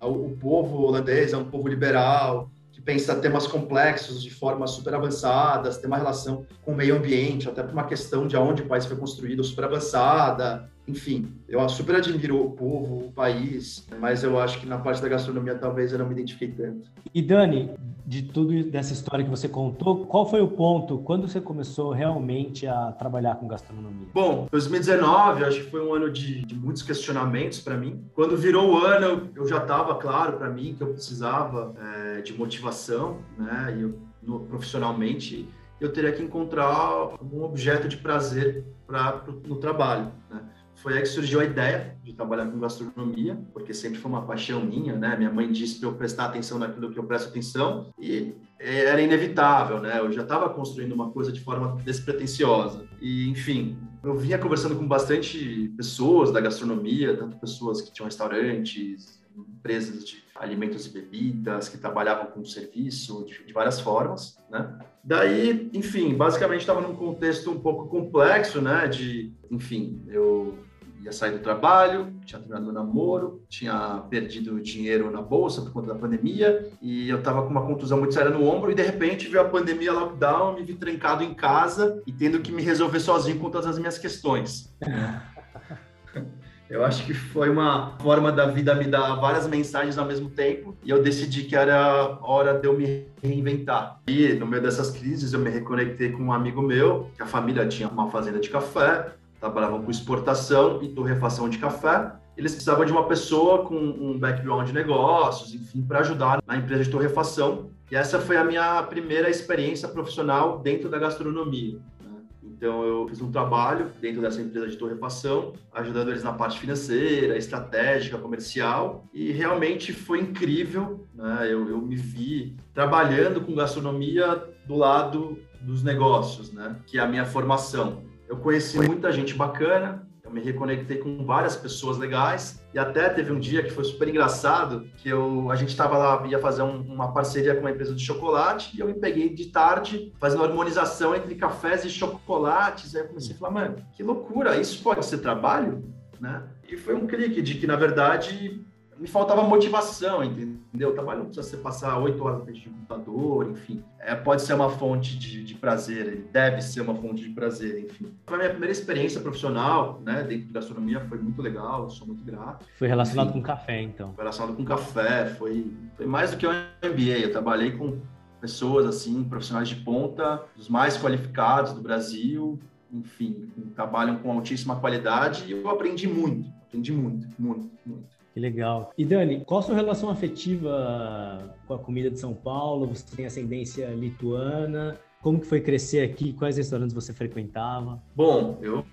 a, 0.00 0.06
o 0.06 0.36
povo 0.36 0.82
holandês 0.82 1.32
é 1.32 1.36
um 1.36 1.44
povo 1.44 1.68
liberal, 1.68 2.50
que 2.72 2.80
pensa 2.80 3.14
temas 3.16 3.46
complexos 3.46 4.22
de 4.22 4.30
forma 4.30 4.66
super 4.66 4.94
avançadas, 4.94 5.78
tem 5.78 5.86
uma 5.86 5.96
relação 5.96 6.46
com 6.62 6.72
o 6.72 6.74
meio 6.74 6.96
ambiente, 6.96 7.48
até 7.48 7.62
por 7.62 7.72
uma 7.72 7.84
questão 7.84 8.26
de 8.26 8.36
aonde 8.36 8.62
o 8.62 8.66
país 8.66 8.84
foi 8.84 8.96
construído 8.96 9.42
super 9.42 9.64
avançada. 9.64 10.70
Enfim, 10.86 11.32
eu 11.48 11.66
super 11.68 11.96
admiro 11.96 12.44
o 12.44 12.50
povo, 12.50 13.06
o 13.06 13.12
país, 13.12 13.86
mas 13.98 14.22
eu 14.22 14.38
acho 14.38 14.60
que 14.60 14.66
na 14.66 14.78
parte 14.78 15.00
da 15.00 15.08
gastronomia 15.08 15.54
talvez 15.54 15.92
eu 15.92 15.98
não 15.98 16.06
me 16.06 16.12
identifiquei 16.12 16.48
tanto. 16.48 16.90
E 17.14 17.22
Dani, 17.22 17.70
de 18.06 18.22
tudo 18.22 18.62
dessa 18.64 18.92
história 18.92 19.24
que 19.24 19.30
você 19.30 19.48
contou, 19.48 20.04
qual 20.04 20.28
foi 20.28 20.42
o 20.42 20.48
ponto 20.48 20.98
quando 20.98 21.26
você 21.26 21.40
começou 21.40 21.90
realmente 21.90 22.66
a 22.66 22.92
trabalhar 22.92 23.36
com 23.36 23.48
gastronomia? 23.48 24.08
Bom, 24.12 24.46
2019 24.50 25.44
acho 25.44 25.64
que 25.64 25.70
foi 25.70 25.82
um 25.82 25.94
ano 25.94 26.10
de, 26.10 26.44
de 26.44 26.54
muitos 26.54 26.82
questionamentos 26.82 27.60
para 27.60 27.76
mim. 27.76 28.04
Quando 28.14 28.36
virou 28.36 28.74
o 28.74 28.78
ano, 28.78 29.30
eu 29.34 29.48
já 29.48 29.58
estava 29.58 29.94
claro 29.94 30.36
para 30.36 30.50
mim 30.50 30.74
que 30.76 30.82
eu 30.82 30.88
precisava 30.88 31.74
é, 31.78 32.20
de 32.20 32.34
motivação, 32.34 33.18
né? 33.38 33.74
E 33.78 33.82
eu, 33.82 33.98
no, 34.22 34.40
profissionalmente 34.40 35.48
eu 35.80 35.92
teria 35.92 36.12
que 36.12 36.22
encontrar 36.22 37.14
um 37.22 37.42
objeto 37.42 37.88
de 37.88 37.96
prazer 37.96 38.64
para 38.86 39.22
no 39.46 39.56
trabalho, 39.56 40.12
né? 40.30 40.40
Foi 40.84 40.92
aí 40.92 41.00
que 41.00 41.08
surgiu 41.08 41.40
a 41.40 41.44
ideia 41.46 41.96
de 42.04 42.12
trabalhar 42.12 42.46
com 42.46 42.60
gastronomia, 42.60 43.42
porque 43.54 43.72
sempre 43.72 43.98
foi 43.98 44.10
uma 44.10 44.26
paixão 44.26 44.62
minha, 44.62 44.94
né? 44.94 45.16
Minha 45.16 45.32
mãe 45.32 45.50
disse 45.50 45.80
para 45.80 45.88
eu 45.88 45.94
prestar 45.94 46.26
atenção 46.26 46.58
naquilo 46.58 46.92
que 46.92 46.98
eu 46.98 47.04
presto 47.04 47.30
atenção 47.30 47.90
e 47.98 48.34
era 48.60 49.00
inevitável, 49.00 49.80
né? 49.80 49.98
Eu 49.98 50.12
já 50.12 50.20
estava 50.20 50.46
construindo 50.50 50.92
uma 50.92 51.10
coisa 51.10 51.32
de 51.32 51.40
forma 51.40 51.80
despretensiosa. 51.82 52.84
E, 53.00 53.30
enfim, 53.30 53.78
eu 54.02 54.14
vinha 54.14 54.36
conversando 54.36 54.76
com 54.76 54.86
bastante 54.86 55.72
pessoas 55.74 56.30
da 56.30 56.38
gastronomia, 56.38 57.16
tanto 57.16 57.38
pessoas 57.38 57.80
que 57.80 57.90
tinham 57.90 58.04
restaurantes, 58.04 59.24
empresas 59.34 60.04
de 60.04 60.22
alimentos 60.34 60.84
e 60.84 60.90
bebidas, 60.90 61.66
que 61.66 61.78
trabalhavam 61.78 62.26
com 62.26 62.44
serviço 62.44 63.24
de, 63.24 63.42
de 63.42 63.54
várias 63.54 63.80
formas, 63.80 64.36
né? 64.50 64.78
Daí, 65.02 65.70
enfim, 65.72 66.14
basicamente 66.14 66.60
estava 66.60 66.82
num 66.82 66.94
contexto 66.94 67.50
um 67.50 67.58
pouco 67.58 67.88
complexo, 67.88 68.60
né? 68.60 68.86
De, 68.86 69.32
enfim, 69.50 70.02
eu 70.08 70.58
ia 71.04 71.12
sair 71.12 71.32
do 71.32 71.38
trabalho, 71.40 72.14
tinha 72.24 72.38
terminado 72.38 72.64
meu 72.64 72.72
namoro, 72.72 73.44
tinha 73.48 74.02
perdido 74.08 74.58
dinheiro 74.60 75.10
na 75.10 75.20
bolsa 75.20 75.60
por 75.60 75.72
conta 75.72 75.88
da 75.88 75.94
pandemia 75.94 76.70
e 76.80 77.08
eu 77.10 77.18
estava 77.18 77.42
com 77.42 77.50
uma 77.50 77.66
contusão 77.66 77.98
muito 77.98 78.14
séria 78.14 78.30
no 78.30 78.46
ombro 78.46 78.70
e 78.70 78.74
de 78.74 78.82
repente 78.82 79.28
veio 79.28 79.42
a 79.42 79.48
pandemia, 79.48 79.92
lockdown, 79.92 80.54
me 80.54 80.62
vi 80.62 80.74
trancado 80.74 81.22
em 81.22 81.34
casa 81.34 82.02
e 82.06 82.12
tendo 82.12 82.40
que 82.40 82.50
me 82.50 82.62
resolver 82.62 83.00
sozinho 83.00 83.38
com 83.38 83.50
todas 83.50 83.66
as 83.66 83.78
minhas 83.78 83.98
questões. 83.98 84.74
Eu 86.68 86.82
acho 86.82 87.04
que 87.04 87.12
foi 87.12 87.50
uma 87.50 87.96
forma 87.98 88.32
da 88.32 88.46
vida 88.46 88.74
me 88.74 88.86
dar 88.86 89.14
várias 89.16 89.46
mensagens 89.46 89.98
ao 89.98 90.06
mesmo 90.06 90.30
tempo 90.30 90.74
e 90.82 90.90
eu 90.90 91.02
decidi 91.02 91.44
que 91.44 91.54
era 91.54 92.18
hora 92.22 92.58
de 92.58 92.66
eu 92.66 92.76
me 92.76 93.06
reinventar. 93.22 94.00
E 94.08 94.32
no 94.32 94.46
meio 94.46 94.62
dessas 94.62 94.90
crises 94.90 95.34
eu 95.34 95.38
me 95.38 95.50
reconectei 95.50 96.10
com 96.10 96.24
um 96.24 96.32
amigo 96.32 96.62
meu, 96.62 97.10
que 97.14 97.22
a 97.22 97.26
família 97.26 97.68
tinha 97.68 97.86
uma 97.86 98.10
fazenda 98.10 98.40
de 98.40 98.48
café, 98.48 99.12
trabalhavam 99.44 99.82
com 99.82 99.90
exportação 99.90 100.82
e 100.82 100.88
torrefação 100.88 101.50
de 101.50 101.58
café. 101.58 102.12
Eles 102.34 102.52
precisavam 102.52 102.84
de 102.86 102.92
uma 102.92 103.06
pessoa 103.06 103.64
com 103.64 103.76
um 103.76 104.18
background 104.18 104.66
de 104.66 104.72
negócios, 104.72 105.54
enfim, 105.54 105.82
para 105.82 106.00
ajudar 106.00 106.42
na 106.46 106.56
empresa 106.56 106.84
de 106.84 106.90
torrefação. 106.90 107.70
E 107.90 107.94
essa 107.94 108.18
foi 108.18 108.38
a 108.38 108.42
minha 108.42 108.82
primeira 108.84 109.28
experiência 109.28 109.86
profissional 109.86 110.58
dentro 110.60 110.88
da 110.88 110.98
gastronomia. 110.98 111.78
Né? 112.00 112.22
Então, 112.42 112.82
eu 112.84 113.06
fiz 113.06 113.20
um 113.20 113.30
trabalho 113.30 113.90
dentro 114.00 114.22
dessa 114.22 114.40
empresa 114.40 114.66
de 114.66 114.76
torrefação, 114.78 115.52
ajudando 115.74 116.08
eles 116.08 116.24
na 116.24 116.32
parte 116.32 116.58
financeira, 116.58 117.36
estratégica, 117.36 118.16
comercial, 118.16 119.04
e 119.12 119.30
realmente 119.30 119.92
foi 119.92 120.20
incrível. 120.20 121.06
Né? 121.14 121.48
Eu, 121.50 121.68
eu 121.68 121.82
me 121.82 121.96
vi 121.96 122.56
trabalhando 122.72 123.42
com 123.42 123.54
gastronomia 123.54 124.42
do 124.66 124.74
lado 124.74 125.38
dos 125.60 125.82
negócios, 125.82 126.50
né? 126.50 126.76
que 126.86 126.98
é 126.98 127.02
a 127.02 127.06
minha 127.06 127.26
formação. 127.26 128.13
Eu 128.28 128.36
conheci 128.38 128.78
muita 128.78 129.12
gente 129.12 129.34
bacana, 129.34 130.06
eu 130.24 130.30
me 130.30 130.40
reconectei 130.40 130.96
com 130.96 131.24
várias 131.24 131.54
pessoas 131.54 131.98
legais 131.98 132.62
e 132.72 132.78
até 132.78 133.08
teve 133.10 133.30
um 133.30 133.38
dia 133.38 133.62
que 133.62 133.70
foi 133.70 133.84
super 133.84 134.08
engraçado 134.08 134.88
que 134.96 135.08
eu 135.08 135.50
a 135.50 135.56
gente 135.56 135.68
estava 135.68 135.98
lá 135.98 136.26
ia 136.26 136.38
fazer 136.38 136.62
um, 136.62 136.80
uma 136.80 137.12
parceria 137.12 137.54
com 137.54 137.60
uma 137.60 137.70
empresa 137.70 137.94
de 137.94 138.02
chocolate 138.02 138.74
e 138.74 138.80
eu 138.80 138.86
me 138.86 138.94
peguei 138.94 139.28
de 139.28 139.46
tarde 139.46 140.12
fazendo 140.18 140.42
harmonização 140.42 141.14
entre 141.14 141.34
cafés 141.34 141.84
e 141.84 141.90
chocolates 141.90 142.94
aí 142.94 143.02
eu 143.02 143.08
comecei 143.08 143.34
a 143.34 143.38
falar 143.38 143.52
mano 143.52 143.76
que 143.92 144.02
loucura 144.02 144.56
isso 144.56 144.82
pode 144.82 145.04
ser 145.04 145.18
trabalho? 145.18 145.84
Né? 146.18 146.42
E 146.66 146.76
foi 146.76 146.94
um 146.94 147.06
clique 147.06 147.42
de 147.42 147.56
que 147.56 147.66
na 147.66 147.76
verdade 147.76 148.64
me 148.98 149.08
faltava 149.08 149.42
motivação, 149.42 150.22
entendeu? 150.22 150.90
O 150.90 150.92
trabalho 150.92 151.20
não 151.20 151.26
precisa 151.26 151.48
ser 151.48 151.56
passar 151.58 151.98
oito 151.98 152.22
horas 152.22 152.38
na 152.38 152.44
frente 152.44 152.60
de 152.60 152.68
computador, 152.68 153.50
enfim. 153.50 153.82
É, 153.98 154.14
pode 154.14 154.42
ser 154.42 154.54
uma 154.54 154.70
fonte 154.70 155.18
de, 155.18 155.42
de, 155.42 155.54
prazer, 155.54 156.06
ele 156.06 156.28
deve 156.30 156.60
ser 156.62 156.80
uma 156.80 156.94
fonte 156.94 157.22
de 157.22 157.30
prazer, 157.30 157.84
enfim. 157.84 158.12
Foi 158.26 158.36
a 158.36 158.38
minha 158.38 158.50
primeira 158.50 158.72
experiência 158.72 159.20
profissional, 159.20 160.00
né, 160.04 160.22
dentro 160.22 160.46
da 160.46 160.60
gastronomia, 160.60 161.00
foi 161.00 161.18
muito 161.18 161.40
legal, 161.42 161.90
sou 161.90 162.06
muito 162.06 162.24
grato. 162.24 162.66
Foi 162.78 162.88
relacionado 162.88 163.30
enfim, 163.30 163.40
com 163.40 163.44
café, 163.44 163.82
então? 163.82 164.12
Foi 164.14 164.22
relacionado 164.22 164.56
com 164.56 164.64
café, 164.64 165.26
foi, 165.26 165.72
foi 165.96 166.06
mais 166.06 166.30
do 166.30 166.36
que 166.36 166.46
um 166.46 166.52
MBA, 166.52 167.18
eu 167.22 167.32
trabalhei 167.32 167.72
com 167.72 167.98
pessoas, 168.40 168.86
assim, 168.86 169.24
profissionais 169.24 169.68
de 169.68 169.76
ponta, 169.76 170.42
os 170.56 170.68
mais 170.68 170.98
qualificados 170.98 171.72
do 171.72 171.80
Brasil, 171.80 172.58
enfim, 172.92 173.50
trabalham 173.74 174.16
com 174.16 174.30
altíssima 174.30 174.76
qualidade 174.76 175.44
e 175.46 175.52
eu 175.52 175.68
aprendi 175.68 176.06
muito, 176.06 176.48
aprendi 176.66 176.92
muito, 176.92 177.26
muito, 177.38 177.70
muito. 177.84 178.13
Que 178.34 178.40
legal. 178.40 178.92
E 178.98 179.04
Dani, 179.04 179.44
qual 179.44 179.60
a 179.60 179.62
sua 179.62 179.76
relação 179.76 180.10
afetiva 180.10 181.54
com 181.68 181.74
a 181.74 181.78
comida 181.78 182.10
de 182.10 182.18
São 182.18 182.34
Paulo? 182.34 182.88
Você 182.88 183.14
tem 183.14 183.26
ascendência 183.26 183.86
lituana? 183.94 184.98
Como 185.22 185.38
que 185.38 185.46
foi 185.46 185.60
crescer 185.60 186.02
aqui? 186.02 186.32
Quais 186.32 186.56
restaurantes 186.56 186.92
você 186.92 187.12
frequentava? 187.12 188.02
Bom, 188.14 188.58
eu 188.60 188.84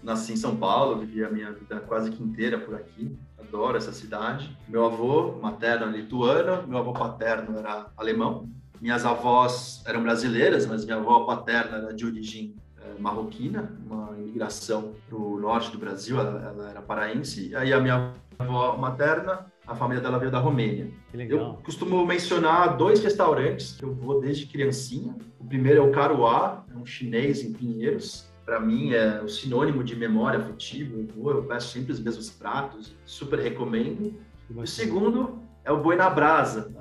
nasci 0.00 0.34
em 0.34 0.36
São 0.36 0.54
Paulo, 0.54 1.00
vivi 1.00 1.24
a 1.24 1.28
minha 1.28 1.50
vida 1.50 1.80
quase 1.80 2.12
que 2.12 2.22
inteira 2.22 2.56
por 2.56 2.76
aqui. 2.76 3.18
Adoro 3.36 3.76
essa 3.76 3.92
cidade. 3.92 4.56
Meu 4.68 4.86
avô 4.86 5.32
materno 5.42 5.86
é 5.86 5.98
lituano, 5.98 6.64
meu 6.68 6.78
avô 6.78 6.92
paterno 6.92 7.58
era 7.58 7.90
alemão. 7.96 8.48
Minhas 8.80 9.04
avós 9.04 9.82
eram 9.86 10.04
brasileiras, 10.04 10.66
mas 10.66 10.84
minha 10.84 10.98
avó 10.98 11.24
paterna 11.24 11.78
era 11.78 11.92
de 11.92 12.06
origem 12.06 12.54
é, 12.80 13.00
marroquina, 13.00 13.76
uma 13.84 14.16
imigração 14.16 14.94
para 15.08 15.18
o 15.18 15.36
norte 15.36 15.72
do 15.72 15.78
Brasil, 15.78 16.20
ela, 16.20 16.48
ela 16.48 16.70
era 16.70 16.80
paraense. 16.80 17.48
E 17.48 17.56
aí 17.56 17.72
a 17.72 17.80
minha 17.80 18.14
avó 18.38 18.76
materna, 18.76 19.46
a 19.66 19.74
família 19.74 20.02
dela 20.02 20.18
veio 20.18 20.30
da 20.30 20.38
Romênia. 20.38 20.90
Eu 21.12 21.58
costumo 21.64 22.06
mencionar 22.06 22.76
dois 22.76 23.02
restaurantes 23.02 23.72
que 23.72 23.84
eu 23.84 23.92
vou 23.92 24.20
desde 24.20 24.46
criancinha. 24.46 25.14
O 25.38 25.44
primeiro 25.44 25.80
é 25.80 25.84
o 25.84 25.90
Caruá, 25.90 26.64
é 26.72 26.76
um 26.76 26.86
chinês 26.86 27.42
em 27.42 27.52
Pinheiros. 27.52 28.26
Para 28.44 28.60
mim 28.60 28.92
é 28.92 29.20
o 29.20 29.28
sinônimo 29.28 29.84
de 29.84 29.94
memória 29.94 30.38
afetiva. 30.38 30.96
Eu 30.96 31.06
vou, 31.14 31.32
eu 31.32 31.44
peço 31.44 31.68
sempre 31.68 31.92
os 31.92 32.00
mesmos 32.00 32.30
pratos, 32.30 32.96
super 33.04 33.38
recomendo. 33.38 34.14
O 34.54 34.66
segundo 34.66 35.38
é 35.64 35.70
o 35.70 35.82
Boi 35.82 35.96
na 35.96 36.08
Brasa, 36.08 36.72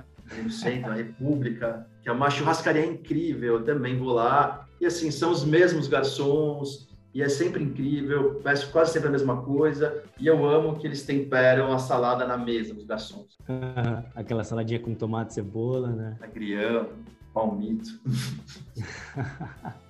no 0.42 0.50
centro, 0.50 0.90
na 0.90 0.96
República, 0.96 1.86
que 2.02 2.08
é 2.08 2.12
uma 2.12 2.30
churrascaria 2.30 2.86
incrível. 2.86 3.56
Eu 3.56 3.64
também 3.66 3.98
vou 3.98 4.14
lá. 4.14 4.66
E 4.80 4.86
assim, 4.86 5.12
são 5.12 5.32
os 5.32 5.44
mesmos 5.44 5.90
garçons, 5.90 6.88
e 7.18 7.24
é 7.24 7.30
sempre 7.30 7.64
incrível, 7.64 8.36
peço 8.44 8.72
quase 8.72 8.94
sempre 8.94 9.08
a 9.08 9.12
mesma 9.12 9.42
coisa, 9.42 10.04
e 10.20 10.28
eu 10.28 10.46
amo 10.46 10.78
que 10.78 10.86
eles 10.86 11.04
temperam 11.04 11.74
a 11.74 11.80
salada 11.80 12.28
na 12.28 12.38
mesa, 12.38 12.76
os 12.76 12.86
garçons. 12.86 13.36
Aquela 14.14 14.44
saladinha 14.44 14.80
com 14.80 14.94
tomate 14.94 15.32
e 15.32 15.34
cebola, 15.34 15.88
né? 15.88 16.16
Agrião, 16.22 16.90
palmito. 17.34 18.00